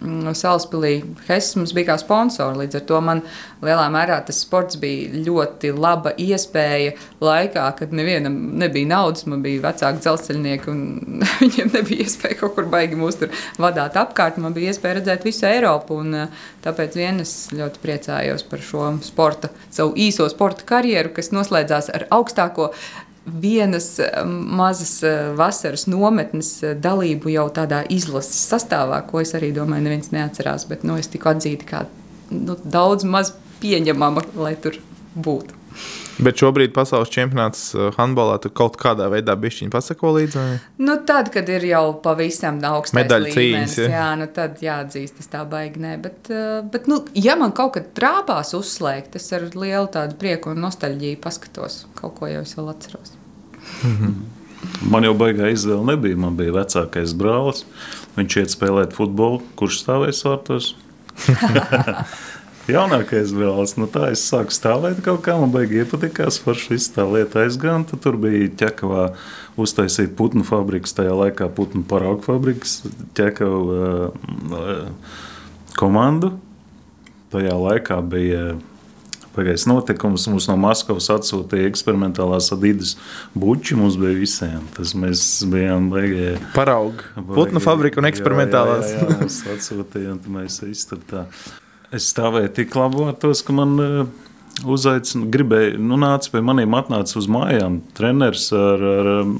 [0.00, 0.94] Salaspīlī
[1.28, 2.58] Hess mums bija kā sponsors.
[2.58, 3.22] Līdz ar to man
[3.64, 9.26] lielā mērā tas sports bija ļoti laba iespēja laikā, kad nevienam nebija naudas.
[9.30, 14.40] Man bija vecāki dzelzceļnieki, un viņiem nebija iespēja kaut kur baigi mūs tur vadīt apkārt.
[14.42, 16.00] Man bija iespēja redzēt visu Eiropu.
[16.04, 21.32] Un, uh, tāpēc vien es ļoti priecājos par šo sporta, savu īso sporta karjeru, kas
[21.34, 22.72] noslēdzās ar augstāko
[23.26, 29.52] vienas eh, mazas eh, vasaras nometnes eh, dalību jau tādā izlases sastāvā, ko es arī
[29.56, 30.68] domāju, neviens neatcerās.
[30.68, 31.84] Bet nu, es tiku atzīta kā
[32.30, 34.78] nu, daudz maz pieņemama, lai tur
[35.16, 35.63] būtu.
[36.22, 40.38] Bet šobrīd pasaules čempionāts uh, handbolā tu kaut kādā veidā bišķiņu pasako līdzi.
[40.38, 40.58] vai?
[40.78, 43.88] Nu, tad, kad ir jau pavisam augstais Medaļu cīņas, ja?
[43.90, 45.96] jā, nu, tad jāatzīst, tas tā baigi nē.
[46.04, 50.54] Bet, eh, bet nu, ja man kaut kad trāpās uzslēgt, es ar lielu tādu prieku
[50.54, 51.82] un nostalģiju paskatos.
[51.98, 53.16] Kaut ko jau es vēl atceros.
[54.86, 56.18] Man jau baigā izvēle nebija.
[56.20, 57.64] Man bija vecākais brālis.
[58.14, 59.42] Viņš iet spēlēt futbolu.
[59.58, 60.72] Kurš stāvēs vārtos?
[62.64, 63.74] Jaunākais brālis.
[63.76, 65.36] Nu, tā es sāku stāvēt kaut kā.
[65.40, 66.38] Man baigi iepatikās.
[66.40, 67.82] Forši viss tā lieta aizgāja.
[67.90, 69.10] Tad tur bija ķekavā
[69.60, 70.96] uztaisīta putnu fabriks.
[70.96, 72.78] Tajā laikā putnu paraugu fabriks.
[73.18, 75.18] Ķekava uh,
[75.76, 76.32] komandu.
[77.34, 78.54] Tajā laikā bija
[79.34, 82.92] Pagājis notikums mums no Maskavas atsūtīja eksperimentālās adīdas
[83.34, 83.74] buči.
[83.74, 84.62] Mums bija visiem.
[84.76, 86.38] Tas mēs bijām beigās.
[86.54, 87.02] Paraugu.
[87.34, 88.92] Putnu fabrika un eksperimentālās.
[88.94, 91.26] Jā, jā, jā, mums atsūtīja, un mēs visi tur tā.
[91.94, 94.24] Es stāvēju tik labos, ka man uh,
[94.62, 97.80] uzaicināja, gribēja, nu, nāca pie maniem, atnāca uz mājām.
[97.96, 99.36] Treneris ar, ar um,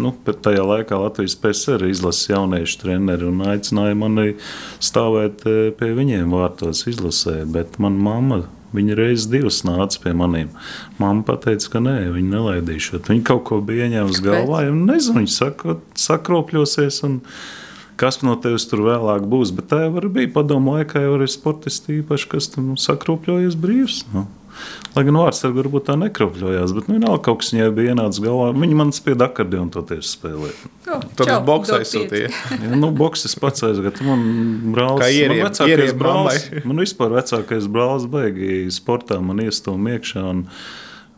[0.00, 4.34] nu, tajā laikā Latvijas PSR izlases jauniešu treneri un aicināja mani
[4.82, 8.44] stāvēt eh, pie viņiem vārtos izlasē, bet man mamma.
[8.74, 10.48] Viņa reizes divas nāca pie maniem.
[10.98, 13.06] Māma teica, ka nē, viņa nelaidīšot.
[13.12, 14.64] Viņa kaut ko bija ieņēmusi galvā.
[14.72, 16.98] un Nezinu, viņa saka, sakropļosies.
[17.06, 17.20] Un,
[18.00, 19.52] kas no tevis tur vēlāk būs.
[19.56, 24.02] Bet tā jau bija padomu laikā, jau arī sportisti īpaši, kas tam nu, sakropļojies brīvs.
[24.14, 24.26] Nu.
[24.94, 28.52] Lai gan vārds varbūt tā nekropļojās, bet nu, vienalga kaut kas viņai bija ienācis galvā.
[28.54, 30.60] Viņa man spieda akordionu toties spēlēt.
[30.86, 32.30] Oh, čau, uz boks aizsūtīja.
[32.62, 33.98] Ja, nu, Boksis pats aizgāja.
[34.06, 34.22] Man
[34.76, 36.64] brālis, Kā ieriem- man vecākais ieriem brālis, mammai.
[36.70, 40.24] man vispār vecākais brālis beigīgi sportā, man iestūma iekšā.
[40.30, 40.46] Un,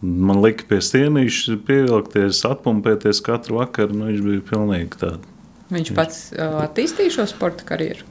[0.06, 3.94] Man lika pie stienīša pievilkties, atpumpēties katru vakaru.
[3.96, 5.35] Nu, viņš bija pilnīgi tāds.
[5.72, 8.06] Viņš pats uh, attīstīja šo sporta karjeru.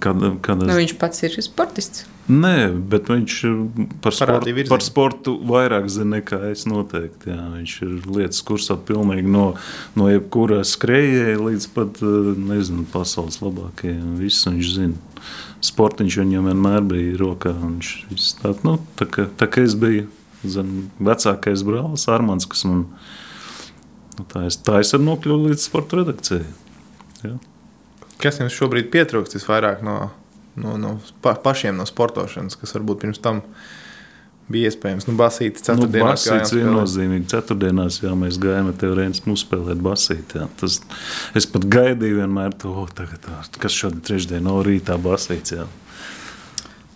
[0.00, 0.78] Kad, kad Nu, es...
[0.78, 2.06] viņš pats ir sportists.
[2.32, 3.58] Nē, bet viņš ir
[4.02, 6.64] par sportu, par sportu vairāk zina nekā es.
[6.66, 7.42] Noteikti, jā.
[7.52, 9.50] viņš ir lietas kursā pilnīgi no,
[9.98, 14.16] no jebkura skrejēja līdz pat nezinu, pasaules labākajiem.
[14.18, 15.28] Visu viņš zina.
[15.66, 17.52] Sportiņš viņam vienmēr bija rokā.
[17.60, 20.08] Viņš viss tā, nu, tā, kā, tā kā es biju
[20.46, 23.06] zin, vecākais brālis Armāns, kas man nu,
[24.32, 26.46] tā es, tā es arī nokļuvu līdz sporta redakcijai.
[27.24, 27.34] Jā.
[28.22, 30.10] Kas jums šobrīd pietrūkst visvairāk no,
[30.56, 30.94] no, no
[31.24, 33.42] pa, pašiem no sportošanas, kas varbūt pirms tam
[34.48, 35.08] bija iespējams?
[35.10, 36.24] Nu, basītis Nu, ceturtdienās.
[36.24, 37.28] basīts viennozīmīgi.
[37.34, 40.36] Ceturtdienās jau mēs gājām ar tevi Rēns mūsu spēlēt basīt.
[40.38, 40.46] Jā.
[40.60, 40.80] Tas,
[41.36, 43.26] es pat gaidīju vienmēr to, oh, tagad,
[43.60, 45.56] kas šodien trešdien no rītā basīts.
[45.58, 45.66] Jā.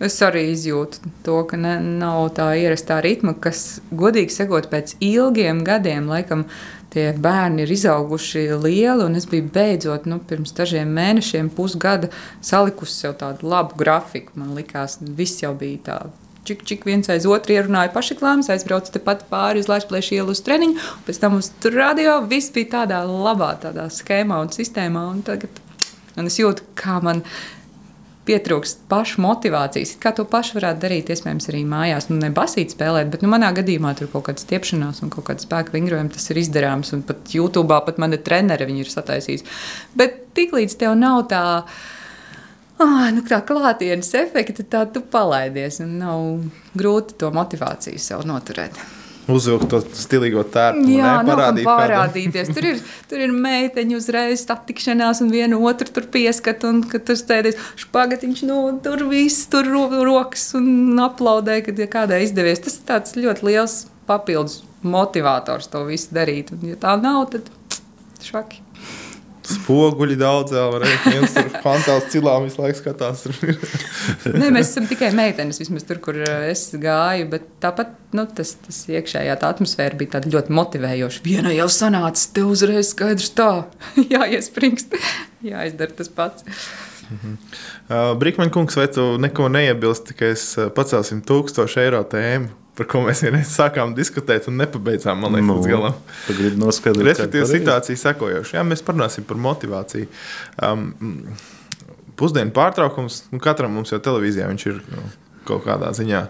[0.01, 5.61] Es arī izjūtu to, ka ne, nav tā ierastā ritma, kas, godīgi sakot, pēc ilgiem
[5.67, 6.47] gadiem, laikam,
[6.95, 9.05] tie bērni ir izauguši lieli.
[9.05, 12.11] un Es biju beidzot, nu, pirms dažiem mēnešiem, pusgada
[12.41, 14.35] salikusi sev tādu labu grafiku.
[14.41, 16.01] Man liekas, viss jau bija tā.
[16.49, 20.79] Čik, čik viens aiz otru ierunāja pašiklāms, aizbraucu tepat pāri uz Latvijas ielu uz treniņu,
[21.07, 25.05] pēc tam uz radio viss bija tādā labā tādā schēmā un sistēmā.
[25.13, 25.61] Un tagad
[26.17, 27.21] un es jūtu, kā man
[28.29, 29.95] pietrūkst pašu motivācijas.
[29.95, 32.11] It Kā to pašu varētu darīt, iespējams, arī mājās.
[32.11, 35.45] Nu, ne basīt spēlēt, bet nu, manā gadījumā tur kaut kāda stiepšanās un kaut kāda
[35.45, 36.93] spēka vingrojuma tas ir izdarāms.
[36.97, 39.49] Un pat YouTube, pat mana trenere ir sataisījusi.
[39.99, 41.43] Bet tiklīdz tev nav tā.
[42.81, 45.83] Ah, nu, tā klātienes efekta, tā tu palaidies.
[45.85, 46.25] un Nav
[46.81, 49.00] grūti to motivāciju sev noturēt.
[49.31, 50.85] Uzvilkt to stilīgo tērpu.
[50.91, 51.83] Jā, ne, nav kam parādīt kādam.
[51.83, 52.53] parādīties.
[52.57, 57.61] Tur ir, tur ir meiteņu uzreiz satikšanās, un viena otru tur pieskat, un tur stēdies
[57.85, 62.63] špagatiņš, nu, tur viss tur ro rokas un aplaudē, kad ja kādai izdevies.
[62.65, 63.79] Tas ir tāds ļoti liels
[64.11, 66.55] papildus motivators to visu darīt.
[66.55, 67.53] Un, ja tā nav, tad
[68.25, 68.65] švaki.
[69.51, 73.25] Spoguļi daudz, redzēt, viens tur fantāls cilām visu laiku skatās.
[74.41, 77.27] Nē, mēs esam tikai meitenes, vismaz tur, kur eh, es gāju.
[77.33, 81.25] Bet tāpat nu, tas, tas iekšējā tā atmosfēra bija tāda ļoti motivējoša.
[81.27, 83.51] Viena jau sanāca, te uzreiz skaidrs, tā,
[84.15, 84.97] jāiespringst,
[85.47, 86.47] jāizdara tas pats.
[87.11, 93.03] Uh, Brīkmaņa kungs, vai tu neko neiebilsti, ka es pacelsim tūkstošu eiro tēmu, par ko
[93.05, 95.97] mēs vienreiz sākām diskutēt un nepabeidzām, man liekas, līdz galam.
[96.27, 98.59] Tu gribi noskaidrot, Respektīvi, situācija sekojoša.
[98.59, 100.11] Jā, mēs parunāsim par motivāciju.
[100.67, 100.87] Um,
[102.21, 105.05] pusdienu pārtraukums, nu, katram mums jau televīzijā viņš ir nu,
[105.49, 106.27] kaut kādā ziņā.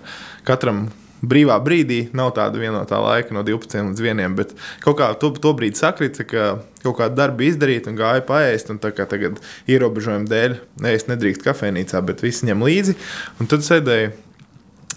[0.49, 0.89] Katram
[1.21, 5.53] brīvā brīdī nav tāda vienotā laika no 12 līdz 1, bet kaut kā to, to
[5.57, 6.47] brīdi sakrita, ka
[6.85, 10.57] kaut kāda darba izdarīta un gāja paēst, un tā kā tagad ierobežojumu dēļ
[10.95, 12.97] ēst nedrīkst kafejnīcā, bet visi ņem līdzi.
[13.41, 14.15] Un tad sēdēja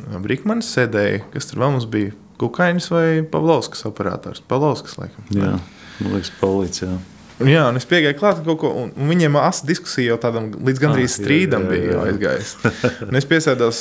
[0.01, 4.41] Brīkmanis, sēdēja, kas tur vēl mums bija, Kukainis vai Pavlovskas operators.
[4.49, 5.25] Pavlovskas, laikam.
[5.31, 5.51] Jā,
[5.99, 6.97] man liekas, policija.
[7.43, 11.13] Jā, un es piegāju klāt ko, un, viņiem asa diskusija jau tādam līdz gandrīz Ah,
[11.13, 11.93] jā, strīdam jā, bija jā.
[11.93, 12.51] jau aizgājis.
[13.07, 13.79] Un es piesēdos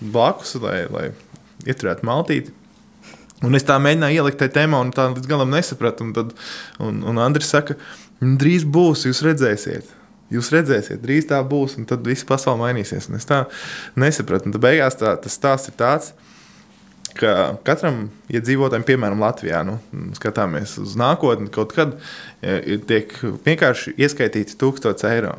[0.00, 1.06] blakus, lai, lai
[1.68, 2.54] ieturētu maltīti.
[3.46, 6.04] Un es tā mēģināju ielikt tajā tēmā, un tā līdz galam nesapratu.
[6.04, 6.34] Un, tad,
[6.84, 7.78] un, un Andris saka,
[8.20, 9.94] drīz būs, jūs redzēsiet.
[10.30, 13.08] Jūs redzēsiet, drīz tā būs, un tad viss pasaule mainīsies.
[13.10, 13.44] Un es tā
[13.98, 14.46] nesapratu.
[14.46, 16.12] Un tad beigās tā, tas stāsts ir tāds,
[17.18, 19.78] ka katram iedzīvotājam, piemēram, Latvijā, nu,
[20.14, 21.96] skatāmies uz nākotni, kaut kad
[22.86, 23.16] tiek
[23.46, 25.34] vienkārši ieskaitīti 1000 eiro.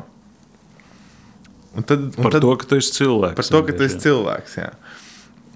[1.72, 3.38] Un tad, un Par tad, to, ka tu esi cilvēks.
[3.38, 4.58] par to, ka tu esi cilvēks.
[4.60, 4.68] Jā.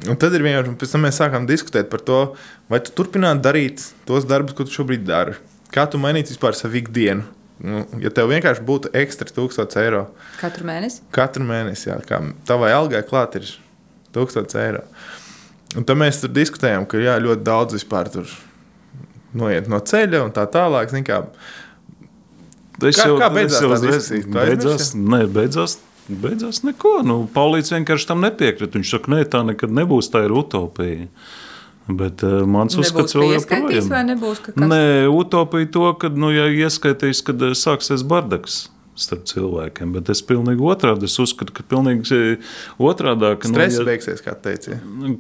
[0.08, 2.20] Un tad ir vienkārši, pēc tam mēs sākām diskutēt par to,
[2.72, 5.36] vai tu turpinātu darīt tos darbus, ko tu šobrīd dari.
[5.72, 7.28] Kā tu mainītu vispār savu ikdienu?
[7.58, 10.02] Nu, ja tev vienkārši būtu ekstra 1000 eiro
[10.40, 11.00] Katru mēnesi?
[11.10, 13.46] katru mēnesi, jā, kā tavai algai klāt ir
[14.12, 14.82] 1000 eiro.
[15.76, 18.28] Un tad mēs tur diskutējām, ka jā, ļoti daudz vispār tur
[19.36, 20.90] noiet no ceļa un tā tālāk.
[20.92, 21.22] zini Kā,
[22.84, 24.22] Es Kā- jau, kā beidzās es jau tā uzreiz- diskusija?
[24.22, 24.98] Tu Beidzās, aizmirsti?
[25.08, 25.78] nē, beidzās,
[26.10, 26.90] beidzās neko.
[27.08, 28.76] Nu, Paulīts vienkārši tam nepiekrita.
[28.76, 31.08] Viņš saka, nē, tā nekad nebūs, tā ir utopija.
[31.86, 34.08] Bet uh, mans Nebūs, uzskats ka vēl ieskaitīs vai joprojām.
[34.10, 34.80] nebūs, ka kas- Nē,
[35.12, 38.64] utopija to, ka, nu, ja ieskaitīs, kad eh, sāksies bardaks
[38.96, 42.38] starp cilvēkiem, bet es pilnīgi otrādi es uzskatu, ka pilnīgi eh,
[42.80, 43.34] otrādi.
[43.44, 44.78] stress nu, nu, beigsies, kā teici.
[44.82, 45.18] Nu,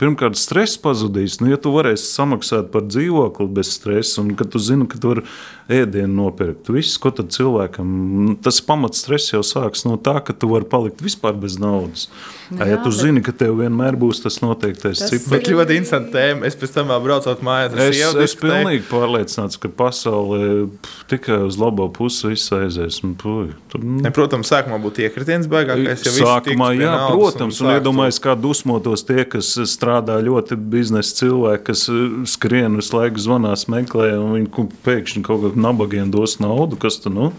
[0.00, 1.36] Pirmkārt, stress pazudīs.
[1.42, 5.12] Nu, ja tu varēsi samaksāt par dzīvokli bez stresa, un ka tu zini, ka tu
[5.12, 5.26] vari
[5.70, 7.88] ēdienu nopirkt, viss, ko tad cilvēkam,
[8.26, 12.08] nu, tas pamats stress jau sāks no tā, ka tu vari palikt vispār bez naudas.
[12.50, 15.30] Jā, ja tu bet- zini, ka tev vienmēr būs tas noteiktais Tas cipars.
[15.30, 16.48] Bet ļoti interesanti tēma.
[16.48, 17.76] Es pēc tam vēl braucot mājās.
[17.78, 18.64] Es esmu diskutēju.
[18.64, 20.40] pilnīgi pārliecināts, ka pasaulē
[20.82, 22.98] pf, tikai uz labo pusi viss aizies.
[23.06, 26.02] Un, puj, tur, nu, Ne, protams, sākumā būtu iekritiens baigākais.
[26.02, 31.14] ja visi Sākumā, jā, protams, un, un iedomājieties, kā dusmotos tie, kas strādā ļoti biznesa
[31.22, 36.38] cilvēki, kas eh, skrien visu laiku, zvanās, meklē, un viņi pēkšņi kaut kādiem nabagiem dos
[36.42, 36.76] naudu.
[36.80, 37.30] Kas tu, nu?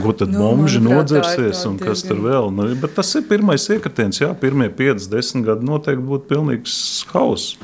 [0.00, 2.50] Ko tad Nu, nu, bomži nodzersies un kas tur vēl?
[2.54, 4.20] Nu, bet tas ir pirmais iekritiens.
[4.22, 6.76] Jā, pirmie 5, 10 gadi noteikti būtu pilnīgs
[7.12, 7.56] hauss.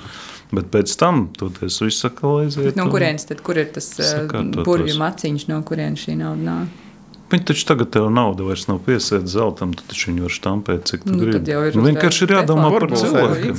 [0.55, 2.76] Bet pēc tam toties viss atkal aiziet.
[2.78, 4.66] No kurienes tad, kur ir tas Sakārtotos.
[4.66, 6.82] burbuļu maciņš, no kurienes šī nauda nāk?
[7.26, 11.03] Viņi taču tagad tev nauda vairs nav piesēta zeltam, tu taču viņu var štampēt, cik
[11.03, 11.51] tu Nu, gribi.
[11.51, 13.57] ir Nu, vienkārši ir jādomā par cilvēku.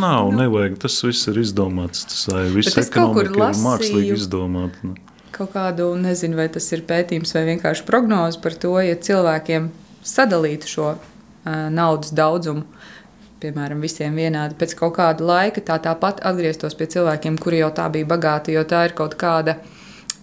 [0.00, 2.02] Nav, nevajag, tas viss ir izdomāts.
[2.10, 4.96] Tas ir viss ekonomika ir mākslīgi lasīju- izdomāta.
[5.38, 9.68] Kaut kādu, nezinu, vai tas ir pētījums vai vienkārši prognoze par to, ja cilvēkiem
[10.02, 12.64] sadalītu šo uh, naudas daudzumu.
[13.38, 14.56] Piemēram, visiem vienādi.
[14.58, 18.64] Pēc kaut kāda laika tā tāpat atgrieztos pie cilvēkiem, kuri jau tā bija bagāti, jo
[18.66, 19.60] tā ir kaut kāda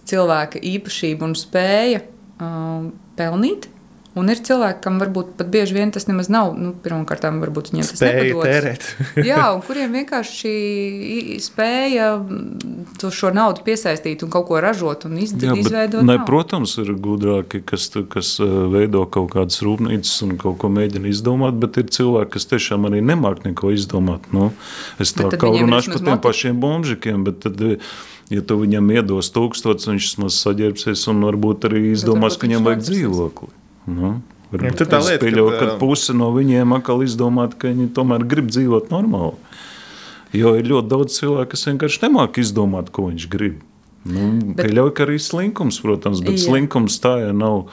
[0.04, 2.02] cilvēka īpašība un spēja
[2.36, 3.70] um, pelnīt.
[4.16, 6.54] Un ir cilvēki, kam varbūt pat bieži vien tas nemaz nav.
[6.56, 8.86] Nu, Pirmkārt, varbūt viņiem tas tērēt.
[9.28, 15.04] Jā, un kuriem vienkārši šī spēja mm, to šo naudu piesaistīt un kaut ko ražot
[15.08, 16.06] un iz, Jā, bet, izveidot.
[16.08, 20.70] ne, protams, ir gudrāki, kas, tu- kas eh, veido kaut kādas rūpnīcas un kaut ko
[20.72, 24.24] mēģina izdomāt, bet ir cilvēki, kas tiešām arī nemāk neko izdomāt.
[24.32, 24.48] Nu,
[25.02, 27.76] es tā kā runāšu par tiem motiv- pašiem bomžikiem, bet tad, eh,
[28.32, 32.68] ja tu viņam iedos tūkstotis, viņš maz saģērbsies un varbūt arī izdomās, varbūt ka viņam
[32.70, 33.52] vajag dzīvokli.
[33.86, 34.16] Nu,
[34.46, 37.68] Nu, varbūt tur tā lieta, pieļauju, kad, ka ā, puse no viņiem atkal izdomāt, ka
[37.72, 39.34] viņi tomēr grib dzīvot normāli.
[40.36, 43.58] Jo ir ļoti daudz cilvēku, kas vienkārši nemāk izdomāt, ko viņš grib.
[44.06, 46.44] Nu, Bet- Pieļauju, ka arī slinkums, protams, bet Jā.
[46.46, 47.66] slinkums tā jau nav,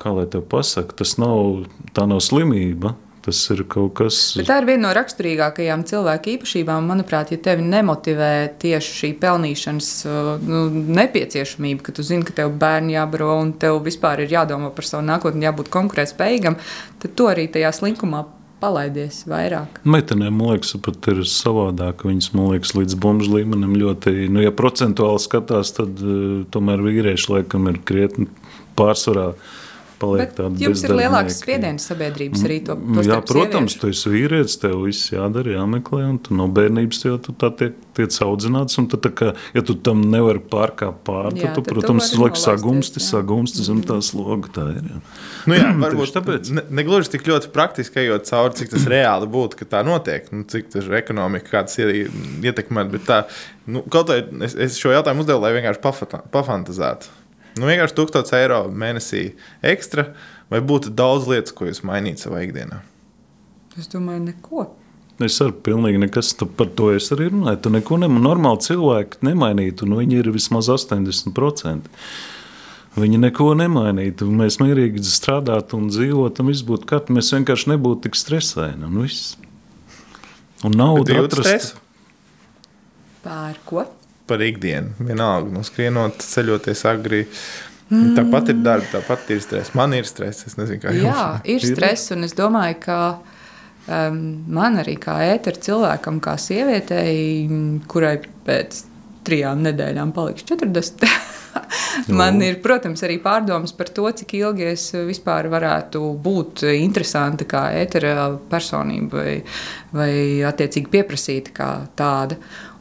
[0.00, 2.94] kā lai te pasakā, tas nav, tā nav slimība.
[3.28, 6.86] Tas ir kaut kas Bet tā ir viena no raksturīgākajām cilvēka īpašībām.
[6.88, 8.30] Manuprāt, ja tevi nemotivē
[8.62, 10.62] tieši šī pelnīšanas uh, nu,
[10.96, 15.04] nepieciešamība, ka tu zini, ka tev bērni jābaro un tev vispār ir jādomā par savu
[15.10, 16.56] nākotni, jābūt konkurētspējīgam,
[17.04, 18.24] tad tu arī tajā slinkumā
[18.64, 19.82] palaidies vairāk.
[19.84, 22.08] Meitenēm, man liekas, pat ir savādāk.
[22.08, 27.34] Viņas, man liekas, līdz bumbuļs līmenim ļoti, nu, ja procentuāli skatās, tad uh, tomēr vīrieši
[27.36, 28.32] laikam ir krietni
[28.80, 29.34] pārsvarā.
[29.98, 34.10] Paliek Bet tādi jums ir lielāks spiediens sabiedrības arī to Nu, Jā, protams, tu esi
[34.12, 38.78] vīrietis, tev viss jādara, jāmeklē, un tu no bērnības jau tu tā tiek, tiek audzināts.
[38.80, 42.46] un Tad, tā kā, ja tu tam nevari pārkāpt pāri, tad tu, tu protams, liekas,
[42.46, 43.08] nolaisties, sagumsti, jā.
[43.10, 44.52] sagumsti zem tā sloga.
[44.54, 44.88] Tā ir.
[44.94, 45.02] Jā.
[45.50, 46.52] Nu, jā, varbūt tāpēc.
[46.56, 50.30] ne, ne gluži tik ļoti praktiski ejot cauri, cik tas reāli būtu, ka tā notiek.
[50.34, 51.94] Nu, cik tas ir ekonomika, kādas ir
[52.46, 52.92] ietekmēt.
[52.94, 53.22] Bet tā,
[53.66, 57.18] nu, kaut kā es, es šo jautājumu uzdevu, lai vienkārši pafantazētu.
[57.58, 59.24] Nu, vienkārši 1000 eiro mēnesī
[59.66, 60.12] ekstra,
[60.52, 62.82] vai būtu daudz lietas, ko jūs mainītu savā ikdienā?
[63.78, 64.68] Es domāju, neko.
[65.22, 67.58] Es arī pilnīgi nekas tu, par to es arī runāju.
[67.64, 68.22] Tu neko nemanītu.
[68.28, 71.90] Normāli cilvēki nemainītu, un viņi ir vismaz 80%.
[72.98, 74.26] Viņi neko nemainītu.
[74.34, 77.18] Mēs mierīgi strādātu un dzīvotu, un viss būtu kārtībā.
[77.18, 78.86] Mēs vienkārši nebūtu tik stresaini.
[78.86, 79.34] Un, viss.
[80.66, 81.48] un nauda Bet jūtat atrast.
[81.50, 81.84] stresu?
[83.26, 83.84] Pār ko?
[84.28, 84.94] Par ikdienu.
[85.00, 87.24] Vienalga, nu, skrienot, ceļoties agri.
[87.88, 88.12] Mm.
[88.18, 89.72] Tāpat ir darba, tāpat ir stress.
[89.78, 90.44] Man ir stress.
[90.48, 91.08] Es nezinu, kā jums.
[91.08, 94.20] Jā, ir stress, un es domāju, ka um,
[94.52, 97.48] man arī kā ēteru cilvēkam, kā sievietei,
[97.88, 98.84] kurai pēc
[99.28, 101.08] trijām nedēļām paliks 40.
[102.20, 107.64] Man ir, protams, arī pārdomas par to, cik ilgi es vispār varētu būt interesanta kā
[107.80, 109.34] ētera personība vai,
[109.92, 110.12] vai
[110.48, 112.38] attiecīgi pieprasīta kā tāda.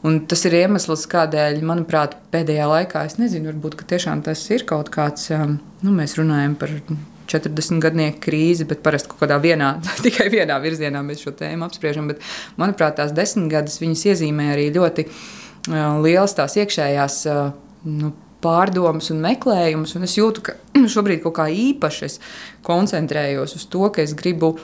[0.07, 3.81] Un tas ir iemesls, kādēļ, manuprāt, pēdējā laikā, es nezinu, varbūt
[4.23, 6.71] tas ir kaut kāds, um, nu, mēs runājam par
[7.27, 9.73] 40 gadnieku krīzi, bet parasti kaut kādā vienā,
[10.05, 12.07] tikai vienā virzienā mēs šo tēmu apspriežam.
[12.11, 12.23] Bet,
[12.61, 17.49] manuprāt, tās desmit gadus viņas iezīmē arī ļoti uh, lielas tās iekšējās uh,
[17.89, 19.95] nu, pārdomas un meklējumus.
[19.97, 20.57] Un es jūtu, ka
[20.95, 22.13] šobrīd kaut kā īpaši
[22.67, 24.55] koncentrējos uz to, ka es gribu.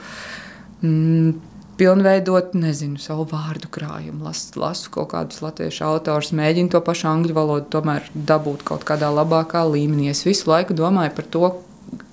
[0.83, 7.07] Mm, Pilnveidot, nezinu, savu vārdu krājumu, lasu, lasu kaut kādus latviešu autors, mēģinu to pašu
[7.09, 10.11] angļu valodu, tomēr dabūt kaut kādā labākā līmenī.
[10.11, 11.49] Es visu laiku domāju par to,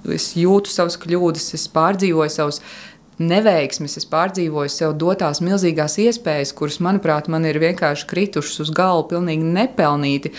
[0.09, 2.63] es jūtu savas kļūdas, es pārdzīvoju savus
[3.21, 9.09] neveiksmes, es pārdzīvoju sev dotās milzīgās iespējas, kuras, manuprāt, man ir vienkārši kritušas uz galvu,
[9.13, 10.33] pilnīgi nepelnīti.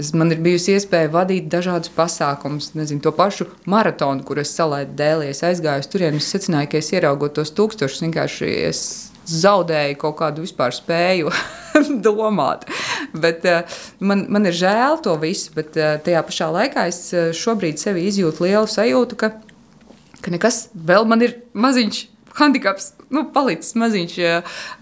[0.00, 4.96] Es, man ir bijusi iespēja vadīt dažādus pasākumus, nezinu, to pašu maratonu, kur es salaidu
[4.96, 5.28] dēlī.
[5.34, 8.84] Es aizgāju uz turieni, es secināju, ka es ieraugot tos tūkstošus, vienkārši es
[9.28, 11.30] zaudēju kaut kādu vispār spēju
[12.06, 12.64] domāt.
[13.12, 17.28] Bet, uh, man, man ir žēl to visu, bet uh, tajā pašā laikā es uh,
[17.36, 19.34] šobrīd sevi izjūtu lielu sajūtu, ka,
[20.24, 22.02] ka nekas vēl man ir maziņš.
[22.38, 24.18] Handikaps, nu, palicis maziņš,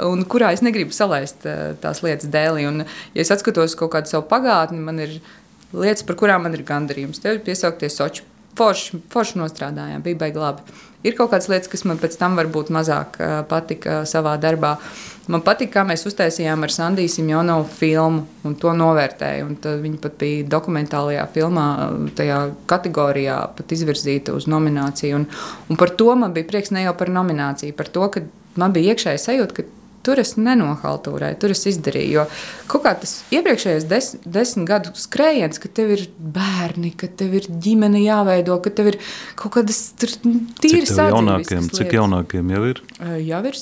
[0.07, 2.67] un kurā es negribu salaist uh, tās lietas dēlī.
[2.71, 2.85] Un,
[3.15, 5.17] ja es atskatos kaut kādu savu pagātni, man ir
[5.73, 7.23] lietas, par kurām man ir gandarījums.
[7.23, 8.27] Tev ir piesaukties Sochi
[8.59, 10.79] forši, forši nostrādājām, bija baigi labi.
[11.01, 14.75] Ir kaut kādas lietas, kas man pēc tam varbūt mazāk uh, patika savā darbā.
[15.31, 19.47] Man patīk, kā mēs uztaisījām ar Sandiju Simjonovu filmu un to novērtēju.
[19.47, 21.67] Un viņa pat bija dokumentālajā filmā,
[22.19, 22.41] tajā
[22.71, 25.23] kategorijā pat izvirzīta uz nomināciju.
[25.23, 25.29] Un,
[25.71, 28.25] un par to man bija prieks ne jau par nomināciju, par to, ka
[28.61, 32.11] man bija iekšēji sajūta, ka tur es nenohaltūrēju, tur es izdarīju.
[32.15, 32.27] Jo
[32.71, 37.49] kaut kā tas iepriekšējais des, desmit gadu skrējiens, ka tev ir bērni, ka tev ir
[37.51, 39.01] ģimene jāveido, ka tev ir
[39.39, 40.23] kaut kādas tīras
[40.65, 40.97] lietas.
[41.01, 42.85] Jaunākiem, cik jaunākiem jau ir?
[43.27, 43.61] Jau ir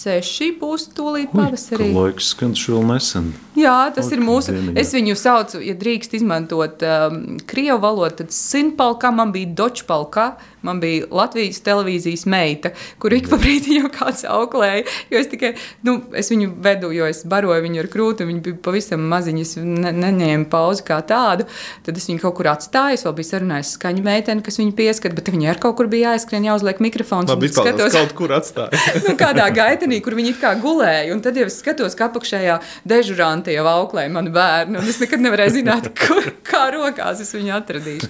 [0.00, 1.90] seši būs tūlīt pavasarī.
[1.94, 3.32] Laiks skan šo nesen.
[3.58, 4.54] Jā, tas Ot, ir mūsu.
[4.54, 4.76] Dieniņā.
[4.80, 7.20] Es viņu saucu, ja drīkst izmantot um,
[7.50, 10.30] krievu valodu, tad sinpalkā man bija dočpalkā.
[10.60, 14.84] Man bija Latvijas televīzijas meita, kur ik pa brīdim jau kāds auklēja.
[15.08, 15.54] Jo es tikai,
[15.88, 19.54] nu, es viņu vedu, jo es baroju viņu ar krūti, viņa bija pavisam maziņa, es
[19.56, 21.46] ne, neņēmu pauzi kā tādu.
[21.86, 25.16] Tad es viņu kaut kur atstāju, es vēl biju sarunājis skaņu meiteni, kas viņu pieskat,
[25.16, 27.32] bet viņa ar kaut kur bija jāizskrien, jāuzliek mikrofons.
[27.32, 28.84] Labi, skatos, kaut kur atstāju.
[29.08, 29.48] nu, kādā
[29.90, 33.66] gaitenī, kur viņi kā gulēja, un tad jau es skatos, kā apakšējā dežurantā tie jau
[33.66, 38.08] auklēja mani bērni, es nekad nevarēju zināt, kur, kā rokās es viņu atradīšu.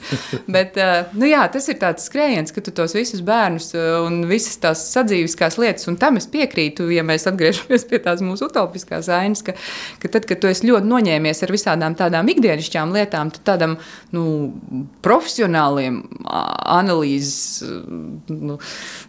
[0.51, 4.25] Bet, eh, nu jā, tas ir tāds skrējiens, ka tu tos visus bērnus eh, un
[4.29, 9.09] visas tās sadzīviskās lietas, un tam es piekrītu, ja mēs atgriežamies pie tās mūsu utopiskās
[9.15, 9.57] ainas, ka,
[10.03, 13.79] ka tad, kad tu esi ļoti noņēmies ar visādām tādām ikdienišķām lietām, tad tādam
[14.17, 14.25] nu,
[15.05, 17.63] profesionāliem analīzes
[18.29, 18.59] nu,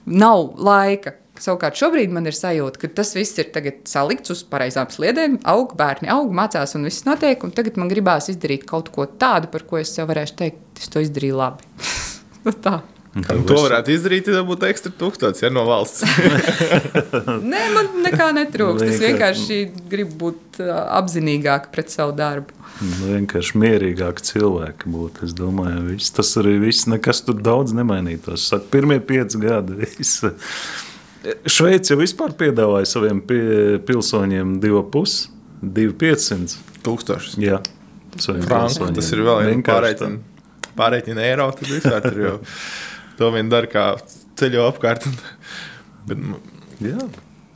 [0.05, 1.17] nav laika.
[1.42, 3.50] Savukārt šobrīd man ir sajūta, ka tas viss ir
[3.89, 7.42] salikts uz pareizām sliedēm, aug, bērni aug, mācās un viss notiek.
[7.42, 10.92] Un tagad man gribās izdarīt kaut ko tādu, par ko es sev varēšu teikt, es
[10.94, 11.70] to izdarīju labi.
[12.42, 12.80] Nu tā.
[13.12, 16.02] Un to varētu izdarīt, ja būtu ekstra tūkstoši ja, no valsts.
[17.52, 18.86] Nē, man nekā netrūkst.
[18.88, 19.58] Es vienkārši
[19.92, 22.56] gribu būt apzinīgāk pret savu darbu.
[23.04, 25.28] Vienkārši mierīgāk cilvēki būtu.
[25.28, 28.48] Es domāju, viss, tas arī viss, nekas tur daudz nemainītos.
[28.50, 29.84] Saka, pirmie pieci gadi.
[29.84, 30.24] Viss.
[31.22, 33.22] Šveice jau vispār piedāvāja saviem
[33.86, 35.17] pilsoņiem 2,5,
[35.61, 36.55] 2,500
[36.86, 37.38] tūkstošus.
[37.41, 37.59] Jā,
[38.17, 40.09] Franku, tas ir vēl vienkārši
[40.78, 41.51] pārreķina eiro.
[41.57, 42.38] Tad vispār tur jau
[43.19, 43.86] to vien dara kā
[44.41, 45.05] ceļo apkārt.
[46.09, 46.24] Bet,
[46.82, 47.05] jā.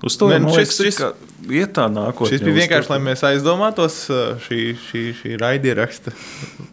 [0.06, 1.02] Uz to jau šis, šis,
[1.50, 2.32] iet tā nākotnē.
[2.32, 3.98] Šis bija vienkārši, lai mēs aizdomātos
[4.46, 6.14] šī, šī, šī raidieraksta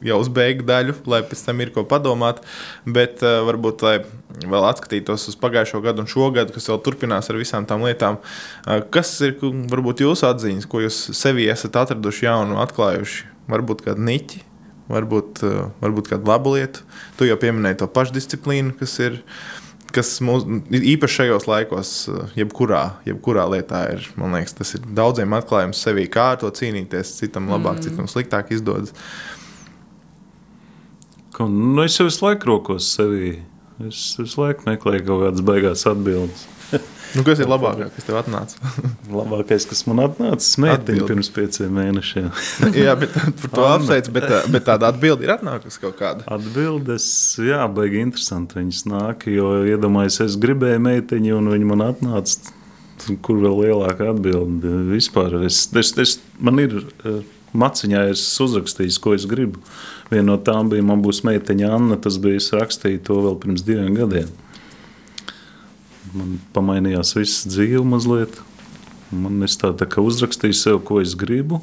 [0.07, 2.43] jau uz beigu daļu, lai pēc tam ir ko padomāt.
[2.87, 3.97] Bet varbūt, lai
[4.43, 8.21] vēl atskatītos uz pagājušo gadu un šo gadu, kas vēl turpinās ar visām tām lietām.
[8.95, 13.29] Kas ir varbūt jūsu atziņas, ko jūs sevī esat atraduši jaunu, atklājuši?
[13.53, 14.45] Varbūt kādu niķi,
[14.93, 15.43] varbūt,
[15.83, 16.87] varbūt kādu labu lietu.
[17.19, 19.19] Tu jau pieminēji to pašdisciplīnu, kas ir
[19.95, 21.93] kas mums īpaši šajos laikos,
[22.39, 27.17] jebkurā, jebkurā lietā ir, man liekas, tas ir daudziem atklājums sevī, kā ar to cīnīties,
[27.21, 27.87] citam labāk, mm.
[27.87, 28.95] citam sliktāk izdodas.
[31.43, 33.37] Nu, es jau visu laiku rokos sevī.
[33.83, 36.47] Es visu laiku meklēju kaut kādas beigās atbildes.
[37.13, 38.71] Nu, kas ir labākais, kas tev atnāca?
[39.21, 42.29] labākais, kas man atnāca, smēķis pirms pieciem mēnešiem.
[42.85, 46.25] jā, bet par to apsveicu, bet, bet tāda atbilde ir atnākusi kaut kāda.
[46.33, 47.07] Atbildes,
[47.43, 52.57] jā, baigi interesanti viņas nāk, jo iedomājos, es gribēju meiteņu un viņa man atnāca.
[53.25, 55.41] Kur vēl lielāka atbilde vispār?
[55.49, 57.19] Es, es, es, man ir eh,
[57.59, 59.61] maciņā, es uzrakstīju, ko es gribu.
[60.13, 63.67] Viena no tām bija, man būs meiteņa Anna, tas bija, es rakstīju to vēl pirms
[63.67, 64.31] diviem gadiem
[66.17, 68.41] man pamainījās viss dzīve mazliet.
[69.13, 71.61] Man es tā, tā kā uzrakstīju sev, ko es gribu.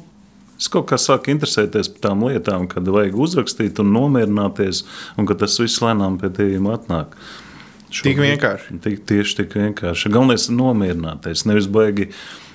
[0.60, 4.84] Es kaut kā sāku interesēties par tām lietām, kad vajag uzrakstīt un nomierināties,
[5.16, 7.16] un ka tas viss lēnām pie tevis atnāk.
[7.90, 8.76] Šobrīd, tik vienkārši.
[8.84, 10.12] Tik, tieši tik vienkārši.
[10.14, 11.46] Galvenais ir nomierināties.
[11.48, 12.10] Nevis baigi,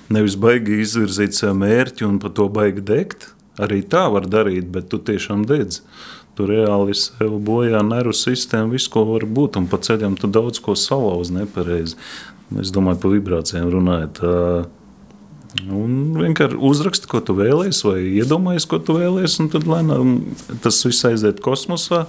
[0.08, 3.32] nevis baigi izvirzīt sev mērķi un par to baigi degt.
[3.60, 5.82] Arī tā var darīt, bet tu tiešām dedzi.
[6.36, 10.60] Tu reāli sev bojā nervu sistēmu, visu, ko var būt, un pa ceļam tu daudz
[10.60, 11.96] ko salauz nepareizi.
[12.60, 14.20] Es domāju, pa vibrācijām runājot.
[15.72, 20.10] Un vienkārši uzraksti, ko tu vēlēsies, vai iedomājies, ko tu vēlēsies, un tad lēnām
[20.64, 22.04] tas viss aiziet kosmosā,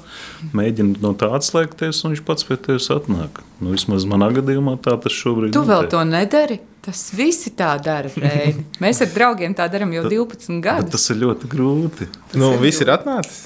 [0.57, 3.39] mēģina no tā atslēgties, un viņš pats pie tevis atnāk.
[3.61, 5.55] Nu, vismaz manā gadījumā tā tas šobrīd ir.
[5.55, 6.59] Tu vēl to nedari?
[6.87, 8.07] Tas visi tā dara.
[8.15, 8.61] Reini.
[8.79, 10.93] Mēs ar draugiem tā darām jau 12 gadus.
[10.93, 12.07] Tas ir ļoti grūti.
[12.31, 13.41] Tas nu, ir viss ir atnācis.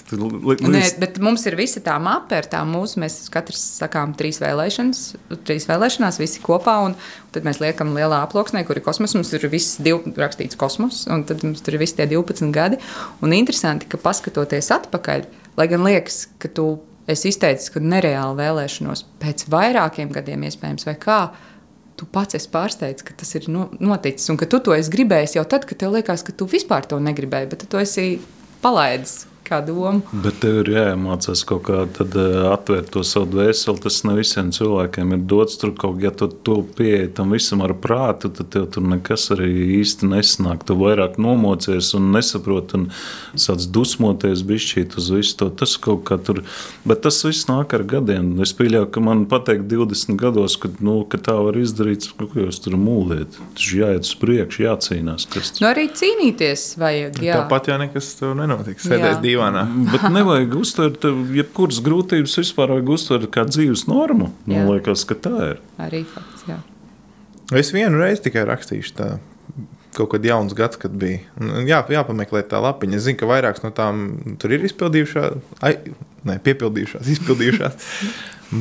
[0.61, 2.99] Nē, bet mums ir visa tā mape ar tām mūsu.
[3.01, 5.01] Mēs katrs sakām trīs vēlēšanas,
[5.49, 6.77] trīs vēlēšanās, visi kopā.
[6.85, 6.93] Un
[7.33, 9.17] tad mēs liekam lielā aploksnē, kur ir kosmos.
[9.17, 12.77] Mums ir viss div, rakstīts kosmos, un tad mums tur ir visi tie 12 gadi.
[13.25, 15.25] Un interesanti, ka paskatoties atpakaļ,
[15.57, 16.75] lai gan liekas, ka tu
[17.09, 21.23] esi izteicis, ka nereāli vēlēšanos pēc vairākiem gadiem iespējams vai kā
[22.01, 25.45] tu pats esi pārsteigts, ka tas ir noticis un ka tu to esi gribējis jau
[25.45, 28.15] tad, kad tev liekas, ka tu vispār to negribēji, bet tu esi
[28.63, 29.21] palaidis.
[29.51, 30.01] Kā domu.
[30.23, 33.81] Bet tev ir jāiemācās kaut kā tad, uh, atvērt to savu dvēseli.
[33.83, 35.59] Tas ne visiem cilvēkiem ir dots.
[35.61, 39.27] Tur kaut kā, ja tu to pieeji tam visam ar prātu, tad tev tur nekas
[39.35, 39.49] arī
[39.81, 40.65] īsti nesanāk.
[40.67, 42.87] Tu vairāk nomocies un nesaproti un
[43.35, 45.49] sāc dusmoties bišķīt uz visu to.
[45.61, 46.43] Tas kaut kā tur,
[46.87, 48.33] bet tas viss nāk ar gadiem.
[48.45, 52.61] Es pieļauju, ka man pateikt 20 gados, ka, nu, ka tā var izdarīt, ko jūs
[52.63, 53.37] tur mūliet.
[53.57, 55.27] Tas jāiet uz priekšu, jācīnās.
[55.31, 55.53] Kas...
[55.59, 57.21] Nu, arī cīnīties vajag.
[57.25, 57.41] Jā.
[57.41, 58.87] Tāpat jau nekas tev nenotiks.
[58.87, 59.21] Sēdēs Jā.
[59.41, 59.65] Divānā.
[59.91, 64.31] Bet nevajag uztvert, jebkuras grūtības vispār vajag uztvert kā dzīves normu.
[64.45, 64.67] Man Jā.
[64.69, 65.59] liekas, ka tā ir.
[65.81, 66.59] Arī fakts, jā.
[67.57, 69.09] Es vienu reizi tikai rakstīšu tā.
[69.91, 71.25] Kaut kad jauns gads, kad bija.
[71.41, 72.95] Un Jā, jāpameklē tā lapiņa.
[72.95, 74.05] Es zinu, ka vairākas no tām
[74.39, 75.73] tur ir izpildījušās, ai,
[76.23, 77.89] ne, piepildījušās, izpildījušās.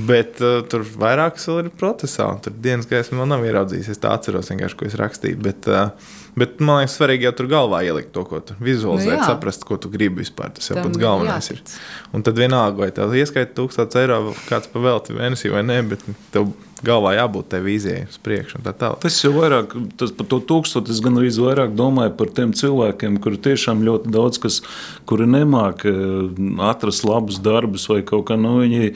[0.09, 2.27] Bet uh, tur vairākas vēl ir procesā.
[2.35, 3.93] un Tur dienas gaisma vēl nav ieraudzījis.
[3.95, 5.39] Es tā atceros, vienkārši, ko es rakstīju.
[5.47, 9.27] Bet, uh, bet man liekas, svarīgi jau tur galvā ielikt to, ko tu vizualizē, Nu
[9.27, 10.53] saprast, ko tu gribi vispār.
[10.55, 11.61] Tas jau Tam pats ir galvenais ir.
[11.61, 11.77] jātic.
[12.17, 14.19] Un tad vienalga, vai tev ieskaita 1000 eiro
[14.49, 16.05] kāds pavēlti mēnesī vai nē, bet
[16.35, 16.53] tev
[16.87, 19.01] galvā jābūt tai vīzijai uz priekšu un tā tālāk.
[19.05, 23.41] Tas jau vairāk, tas par to tūkstotis, gan arī vairāk domāju par tiem cilvēkiem, kuri
[23.49, 24.61] tiešām ļoti daudz, kas,
[25.09, 25.99] kuri nemāk eh,
[26.71, 28.95] atrast labus darbus vai kaut kā no nu, viņi.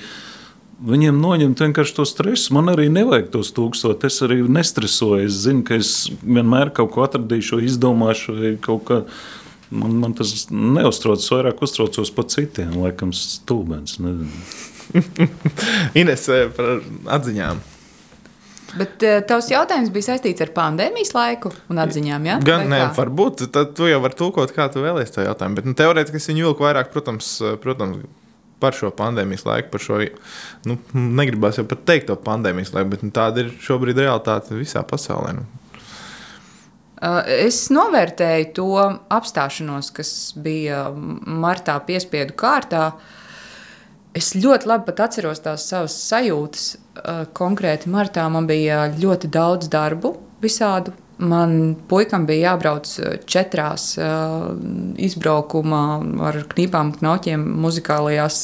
[0.83, 2.55] Viņiem noņemt vienkārši to stresu.
[2.57, 4.05] Man arī nevajag tos tūkstošus.
[4.09, 5.29] Es arī nestresoju.
[5.29, 9.01] Es zinu, ka es vienmēr kaut ko atradīšu, izdomāšu, vai kaut kā.
[9.75, 11.23] Man, man tas neuztrauc.
[11.23, 14.27] Es vairāk uztraucos par citiem, laikam, nezinu.
[16.01, 16.83] Ines eh, par
[17.17, 17.63] atziņām.
[18.75, 22.27] Bet uh, tavs jautājums bija saistīts ar pandēmijas laiku un atziņām.
[22.27, 22.39] Ja?
[22.43, 25.61] Gan ne, varbūt tad tu jau vari tulkot, kā tu vēlēsies to jautājumu.
[25.61, 28.03] Bet nu, teorētiski es viņu vilku vairāk, protams, eh, protams,
[28.65, 30.01] par šo pandēmijas laiku, par šo.
[30.65, 30.79] Nu,
[31.21, 35.37] negribās jau pat teikt to pandēmijas laiku, bet nu, tāda ir šobrīd realitāte visā pasaulē.
[35.37, 35.45] Nu.
[35.45, 38.71] Uh, Es novērtēju to
[39.13, 40.11] apstāšanos, kas
[40.41, 42.93] bija martā piespiedu kārtā.
[44.17, 46.67] Es ļoti labi atceros tās savas sajūtas.
[46.95, 50.95] Uh, Konkrēti, martā man bija ļoti daudz darbu, visādu.
[51.19, 54.51] Man puikam bija jābrauc uh, četrās uh,
[54.99, 55.85] izbraukumā
[56.31, 58.39] ar knipām, knoķiem, muzikālajās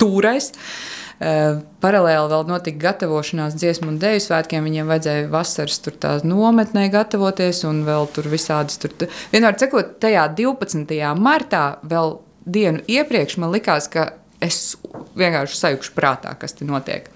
[0.00, 0.52] tūrēs.
[0.52, 4.66] Uh, Paralēli vēl notika gatavošanās dziesmu un dēļu svētkiem.
[4.68, 8.78] Viņiem vajadzēja vasaras tur tā nometnē gatavoties, un vēl tur visādas.
[8.78, 8.94] Tur,
[9.32, 10.94] vienmēr sakot, tajā 12.
[11.18, 14.12] martā, vēl dienu iepriekš, man likās, ka
[14.44, 14.76] es
[15.18, 17.10] vienkārši sajūšu prātā, kas tur notiek.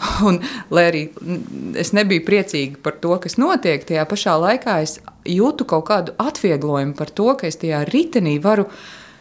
[0.28, 0.40] Un,
[0.72, 4.98] lai arī mm, es nebiju priecīga par to, kas notiek, tajā pašā laikā es
[5.28, 8.68] jūtu kaut kādu atvieglojumu par to, ka es tajā ritenī varu.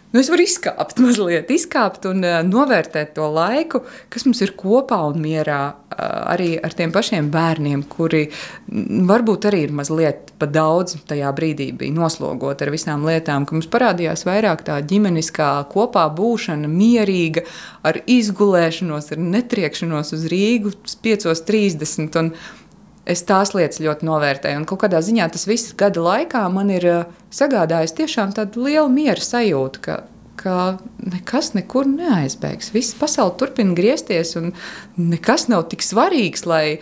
[0.10, 5.04] Nu, es varu izkāpt, mazliet izkāpt un uh, novērtēt to laiku, kas mums ir kopā
[5.12, 5.62] un mierā.
[5.90, 11.30] Uh, arī ar tiem pašiem bērniem, kuri mm, varbūt arī ir mazliet pa daudz tajā
[11.36, 17.44] brīdī bija noslogoti ar visām lietām, ka mums parādījās vairāk tā ģimeniskā kopā būšana, mierīga,
[17.86, 20.74] ar izgulēšanos, ar netriekšanos uz Rīgu
[21.06, 22.32] 5.30.
[23.10, 24.62] Es tās lietas ļoti novērtēju.
[24.62, 29.24] Un kādā ziņā tas viss gada laikā man ir uh, sagādājis tiešām tādu lielu miera
[29.24, 30.00] sajūtu, ka,
[30.40, 30.56] ka
[31.02, 32.72] nekas nekur neaizbēgs.
[32.76, 34.52] Viss pasaule turpina griezties, un
[35.00, 36.80] nekas nav tik svarīgs, lai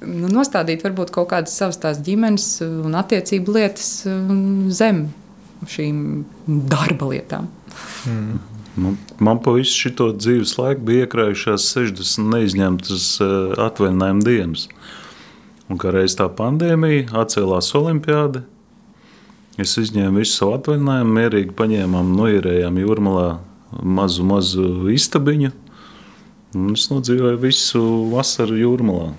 [0.00, 5.08] nu, nostādītu varbūt kaut kādas savas tās ģimenes un attiecību lietas um, zem
[5.68, 7.50] šīm darba lietām.
[8.06, 8.38] Man,
[8.78, 13.30] Nu, man pa visu šo dzīves laiku bija iekrājušās 60 neizņemtas uh,
[13.66, 14.68] atvaļinājuma dienas.
[15.68, 18.40] Un kā reiz tā pandēmija atcēlās Olimpiāda,
[19.60, 23.28] es izņēmu visu savu atvaļinājumu, mierīgi paņēmām, noierējām jūrmalā
[23.82, 25.52] mazu, mazu istabiņu.
[26.56, 27.82] Un es nodzīvoju visu
[28.14, 29.10] vasaru jūrmalā.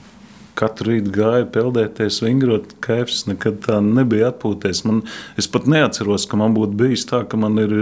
[0.57, 3.27] Katru rītu gāju peldēties, vingrot, kaifs.
[3.29, 4.81] Nekad tā nebija atpūties.
[4.89, 5.03] Man,
[5.39, 7.75] es pat neatceros, ka man būtu bijis tā, ka man ir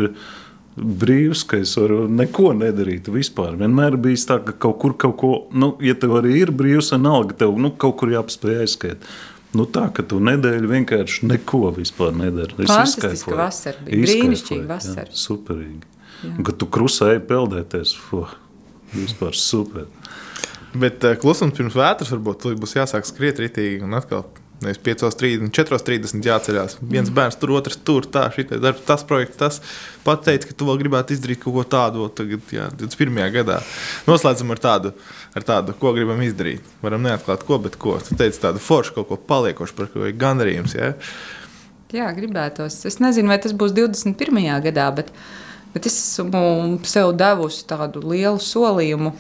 [0.78, 3.56] brīvs, ka es varu neko nedarīt vispār.
[3.58, 7.38] Vienmēr bijis tā, ka kaut kur kaut ko, nu, ja tev arī ir brīvs, vienalga,
[7.42, 9.10] tev nu, kaut kur jāpaspēj aizskriet.
[9.58, 12.54] Nu, tā ka tu nedēļu vienkārši neko vispār nedari.
[12.62, 15.14] Es Fantastiska vasara bija, brīnišķīga jā, vasara.
[15.18, 15.88] Superīgi.
[16.28, 18.34] Un, kad tu krusēji peldēties, fuh,
[18.94, 19.88] vispār super.
[20.78, 24.28] Bet uh, klusums pirms vētras varbūt būs jāsāk skriet ritīgi un atkal.
[24.58, 26.76] Nevis 5,30, 4,30 jāceļās.
[26.82, 29.60] Viens bērns tur, otrs tur, tā, šitais darbs, tas projekts, tas
[30.02, 33.20] pat teica, ka tu vēl gribētu izdarīt kaut ko tādu, tagad, jā, 21.
[33.36, 33.60] gadā.
[34.10, 34.94] Noslēdzam ar tādu,
[35.38, 36.66] ar tādu, ko gribam izdarīt.
[36.82, 38.00] Varam neatklāt, ko, bet ko.
[38.02, 40.74] Tu teici tādu foršu, kaut ko paliekošu, par ko ir gandarījums.
[40.80, 40.90] Ja?
[41.94, 42.82] Jā, gribētos.
[42.90, 44.42] Es nezinu, vai tas būs 21.
[44.66, 45.14] gadā, bet,
[45.76, 49.14] bet es esmu sev devusi tādu lielu solījumu.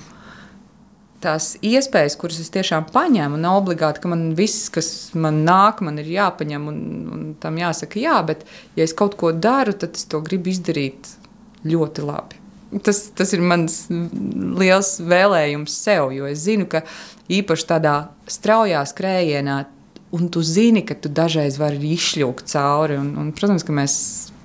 [1.24, 5.98] Tās iespējas, kuras es tiešām paņēmu, nav obligāti, ka man viss, kas man nāk, man
[5.98, 6.82] ir jāpaņem un,
[7.14, 8.44] un tam jāsaka jā, bet,
[8.78, 11.10] ja es kaut ko daru, tad es to gribu izdarīt
[11.66, 12.44] ļoti labi.
[12.84, 16.84] Tas, tas ir mans liels vēlējums sev, jo es zinu, ka
[17.32, 17.96] īpaši tādā
[18.30, 19.62] straujā skrējienā,
[20.18, 22.98] un tu zini, ka tu dažreiz vari izšļūkt cauri.
[23.00, 23.96] Un, un, protams, ka mēs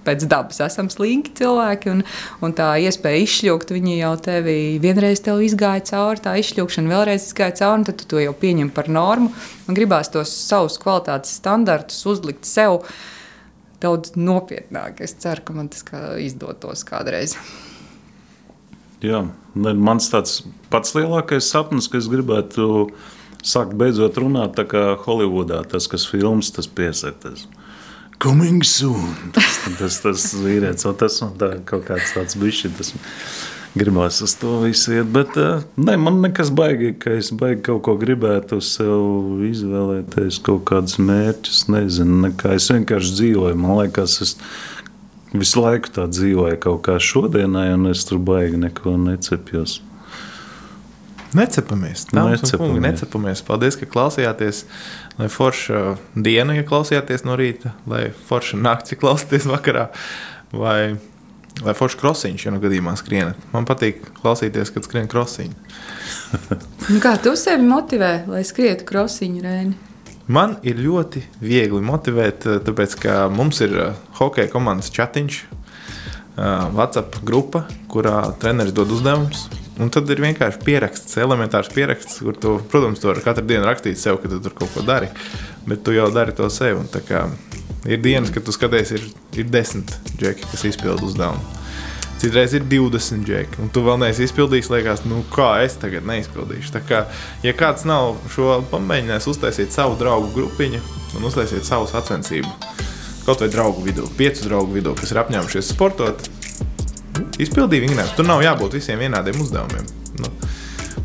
[0.07, 2.03] pēc dabas esam slinki cilvēki, un,
[2.45, 7.57] un tā iespēja izšļūkt, viņi jau tevi vienreiz tev izgāja cauri, tā izšļūkšana vēlreiz izgāja
[7.63, 9.33] cauri, tad tu to jau pieņem par normu.
[9.67, 12.83] Man gribās tos savus kvalitātes standartus uzlikt sev
[13.83, 15.03] daudz nopietnāk.
[15.03, 17.37] Es ceru, ka man tas kā izdotos kādreiz.
[19.03, 19.25] Jā,
[19.55, 22.93] mans tāds pats lielākais sapnis, ka es gribētu
[23.43, 27.49] sākt beidzot runāt tā kā Holivudā, tas, kas filmas, tas piesaktas.
[28.23, 29.17] Coming soon.
[29.35, 32.93] Tas, tas, tas vīrietis, un tas un tā kaut kāds tāds bišķi, tas
[33.75, 37.83] gribās uz to visu iet, bet eh, ne, man nekas baigi, ka es baigi kaut
[37.89, 44.37] ko gribētu sev izvēlēties, kaut kādus mērķus, nezinu, nekā es vienkārši dzīvoju, man liekas, es
[45.35, 49.81] visu laiku tā dzīvoju kaut kā šodienai, un es tur baigi neko necepjos.
[51.35, 52.07] Necepamies.
[52.13, 52.83] Necepamies.
[52.83, 53.43] Necepamies.
[53.47, 54.65] Paldies, ka klausījāties.
[55.17, 59.87] Lai forša diena, ja klausījāties no rīta, lai forša naktis, ja klausāties vakarā,
[60.53, 60.97] vai
[61.61, 63.41] lai forša krosiņš, ja no gadījumā skrienat.
[63.53, 65.57] Man patīk klausīties, kad skrien krosiņu.
[66.89, 69.77] Nu, kā tu sevi motivē, lai skrietu krosiņu rēni?
[70.33, 77.21] Man ir ļoti viegli motivēt, tāpēc ka mums ir eh, hokeja komandas chatiņš, eh, WhatsApp
[77.27, 79.49] grupa, kurā treneris dod uzdevumus.
[79.81, 83.97] Un tad ir vienkārši pieraksts, elementārs pieraksts, kur tu, protams, to var katru dienu rakstīt
[84.01, 85.09] sev, ka tu tur kaut ko dari.
[85.65, 86.83] Bet tu jau dari to sev.
[87.09, 87.25] kā
[87.83, 91.59] Ir dienas, kad tu skaties, ir, ir desmit džeki, kas izpilda uzdevumu.
[92.23, 94.69] Citreiz ir 20 džeki, un tu vēl neesi izpildījis.
[94.71, 96.71] Liekas, nu kā es tagad neizpildīšu.
[96.77, 97.01] Tā kā,
[97.43, 100.79] ja kāds nav šo pamēģinājis, uztaisīt savu draugu grupiņu
[101.19, 102.53] un uztaisīt savu sacensību.
[103.27, 106.23] Kaut vai draugu vidū, piecu draugu vidū, kas ir apņēmušies sportot,
[107.47, 108.17] izpildīja vingrinājumus.
[108.19, 109.89] Tur nav jābūt visiem vienādiem uzdevumiem.
[110.21, 110.31] Nu,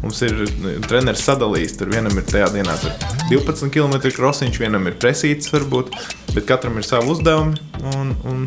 [0.04, 0.44] mums ir
[0.88, 2.94] treneris sadalījis, tur vienam ir tajā dienā tur
[3.32, 5.96] 12 km krosiņš, vienam ir presīts, varbūt,
[6.36, 7.58] bet katram ir savi uzdevumi
[7.96, 8.46] un, un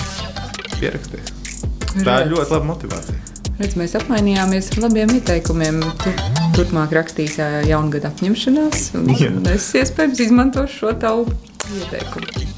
[0.78, 1.36] pierakstīts.
[2.04, 3.26] Tā ir ļoti laba motivācija.
[3.60, 5.82] Redz, mēs apmainījāmies ar labiem ieteikumiem.
[6.00, 6.12] Tu,
[6.56, 9.28] turpmāk rakstīs ā, jaungada apņemšanās, un Jā.
[9.52, 11.26] es iespējams izmantošu šo tavu
[11.76, 12.48] ieteikumu.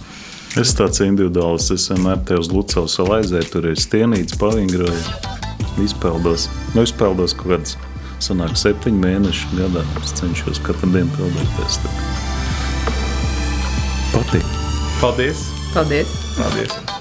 [0.61, 5.01] Es tāds individuāls, es vienmēr te uz Lucavas vēl aizēju, tur ir stienīts, pavingroju,
[5.81, 6.45] izpeldos.
[6.77, 7.75] Nu, izpeldos kaut kāds,
[8.21, 9.89] sanāk, septiņi mēneši gadā.
[10.05, 11.81] Es cenšos katru dienu peldēties.
[14.13, 14.57] Patīk.
[15.01, 15.47] Paldies!
[15.73, 16.19] Paldies!
[16.37, 16.92] Paldies!